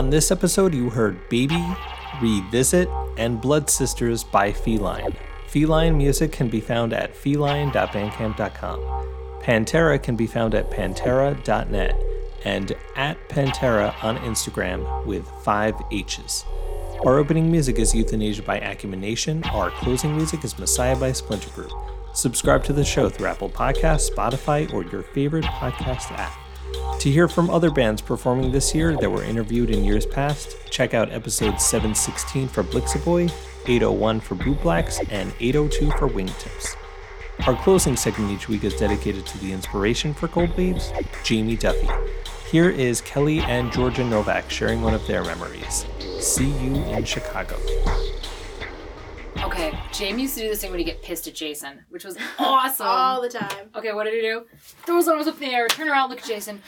On 0.00 0.08
this 0.08 0.30
episode, 0.30 0.72
you 0.72 0.88
heard 0.88 1.28
Baby, 1.28 1.62
Revisit, 2.22 2.88
and 3.18 3.38
Blood 3.38 3.68
Sisters 3.68 4.24
by 4.24 4.50
Feline. 4.50 5.14
Feline 5.46 5.98
music 5.98 6.32
can 6.32 6.48
be 6.48 6.58
found 6.58 6.94
at 6.94 7.14
feline.bandcamp.com. 7.14 8.80
Pantera 9.42 10.02
can 10.02 10.16
be 10.16 10.26
found 10.26 10.54
at 10.54 10.70
pantera.net 10.70 12.02
and 12.46 12.72
at 12.96 13.28
Pantera 13.28 13.94
on 14.02 14.16
Instagram 14.20 15.04
with 15.04 15.28
five 15.42 15.74
H's. 15.92 16.46
Our 17.04 17.18
opening 17.18 17.52
music 17.52 17.78
is 17.78 17.94
Euthanasia 17.94 18.40
by 18.42 18.58
Acumen 18.58 19.02
Nation. 19.02 19.44
Our 19.52 19.70
closing 19.70 20.16
music 20.16 20.44
is 20.44 20.58
Messiah 20.58 20.96
by 20.96 21.12
Splinter 21.12 21.50
Group. 21.50 21.72
Subscribe 22.14 22.64
to 22.64 22.72
the 22.72 22.86
show 22.86 23.10
through 23.10 23.26
Apple 23.26 23.50
Podcasts, 23.50 24.10
Spotify, 24.10 24.72
or 24.72 24.82
your 24.84 25.02
favorite 25.02 25.44
podcast 25.44 26.10
app. 26.12 26.39
To 27.00 27.10
hear 27.10 27.28
from 27.28 27.48
other 27.48 27.70
bands 27.70 28.02
performing 28.02 28.52
this 28.52 28.74
year 28.74 28.94
that 28.94 29.10
were 29.10 29.24
interviewed 29.24 29.70
in 29.70 29.84
years 29.84 30.04
past, 30.04 30.58
check 30.68 30.92
out 30.92 31.10
episode 31.10 31.58
716 31.58 32.46
for 32.48 32.62
Blixaboy, 32.62 33.32
801 33.66 34.20
for 34.20 34.34
Bootblacks, 34.34 35.10
and 35.10 35.32
802 35.40 35.92
for 35.92 36.10
Wingtips. 36.10 36.76
Our 37.46 37.56
closing 37.62 37.96
segment 37.96 38.32
each 38.32 38.50
week 38.50 38.64
is 38.64 38.76
dedicated 38.76 39.24
to 39.24 39.38
the 39.38 39.50
inspiration 39.50 40.12
for 40.12 40.28
Cold 40.28 40.54
Waves, 40.58 40.92
Jamie 41.24 41.56
Duffy. 41.56 41.88
Here 42.50 42.68
is 42.68 43.00
Kelly 43.00 43.40
and 43.40 43.72
Georgia 43.72 44.04
Novak 44.04 44.50
sharing 44.50 44.82
one 44.82 44.92
of 44.92 45.06
their 45.06 45.24
memories. 45.24 45.86
See 46.18 46.50
you 46.50 46.74
in 46.84 47.04
Chicago. 47.06 47.56
Okay, 49.42 49.76
Jamie 49.92 50.22
used 50.22 50.34
to 50.36 50.42
do 50.42 50.48
this 50.48 50.60
thing 50.60 50.70
when 50.70 50.78
he 50.78 50.84
get 50.84 51.02
pissed 51.02 51.26
at 51.26 51.34
Jason, 51.34 51.84
which 51.88 52.04
was 52.04 52.16
awesome. 52.38 52.86
All 52.86 53.20
the 53.22 53.28
time. 53.28 53.70
okay, 53.74 53.92
what 53.92 54.04
did 54.04 54.14
he 54.14 54.20
do? 54.20 54.46
Throw 54.84 54.96
his 54.96 55.08
arms 55.08 55.26
up 55.26 55.34
in 55.34 55.48
the 55.48 55.54
air, 55.54 55.66
turn 55.66 55.88
around, 55.88 56.10
look 56.10 56.20
at 56.20 56.26
Jason, 56.26 56.62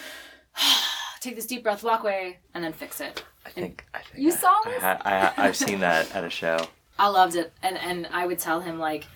take 1.20 1.36
this 1.36 1.46
deep 1.46 1.62
breath, 1.62 1.82
walk 1.84 2.02
away, 2.02 2.38
and 2.54 2.64
then 2.64 2.72
fix 2.72 3.00
it. 3.00 3.24
I 3.46 3.50
think. 3.50 3.84
I 3.94 3.98
think 3.98 4.24
You 4.24 4.32
I, 4.32 4.36
saw 4.36 4.54
I, 4.64 4.70
this? 4.70 4.80
ha- 4.82 5.02
I, 5.04 5.18
ha- 5.20 5.34
I've 5.36 5.56
seen 5.56 5.80
that 5.80 6.14
at 6.14 6.24
a 6.24 6.30
show. 6.30 6.66
I 6.98 7.08
loved 7.08 7.36
it, 7.36 7.52
and 7.62 7.76
and 7.78 8.06
I 8.10 8.26
would 8.26 8.38
tell 8.38 8.60
him 8.60 8.78
like, 8.78 9.06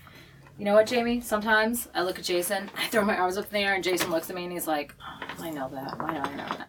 you 0.59 0.65
know 0.65 0.75
what, 0.75 0.87
Jamie? 0.87 1.21
Sometimes 1.21 1.89
I 1.95 2.03
look 2.03 2.19
at 2.19 2.25
Jason, 2.25 2.71
I 2.77 2.87
throw 2.89 3.05
my 3.05 3.17
arms 3.17 3.37
up 3.37 3.47
in 3.47 3.53
the 3.53 3.61
air, 3.61 3.75
and 3.75 3.83
Jason 3.85 4.11
looks 4.11 4.29
at 4.31 4.37
me 4.37 4.45
and 4.45 4.53
he's 4.53 4.67
like, 4.67 4.95
"Oh, 5.01 5.43
I 5.45 5.51
know 5.51 5.69
that. 5.71 5.99
Why 5.99 6.13
do 6.13 6.19
I 6.19 6.31
know 6.35 6.47
that? 6.49 6.65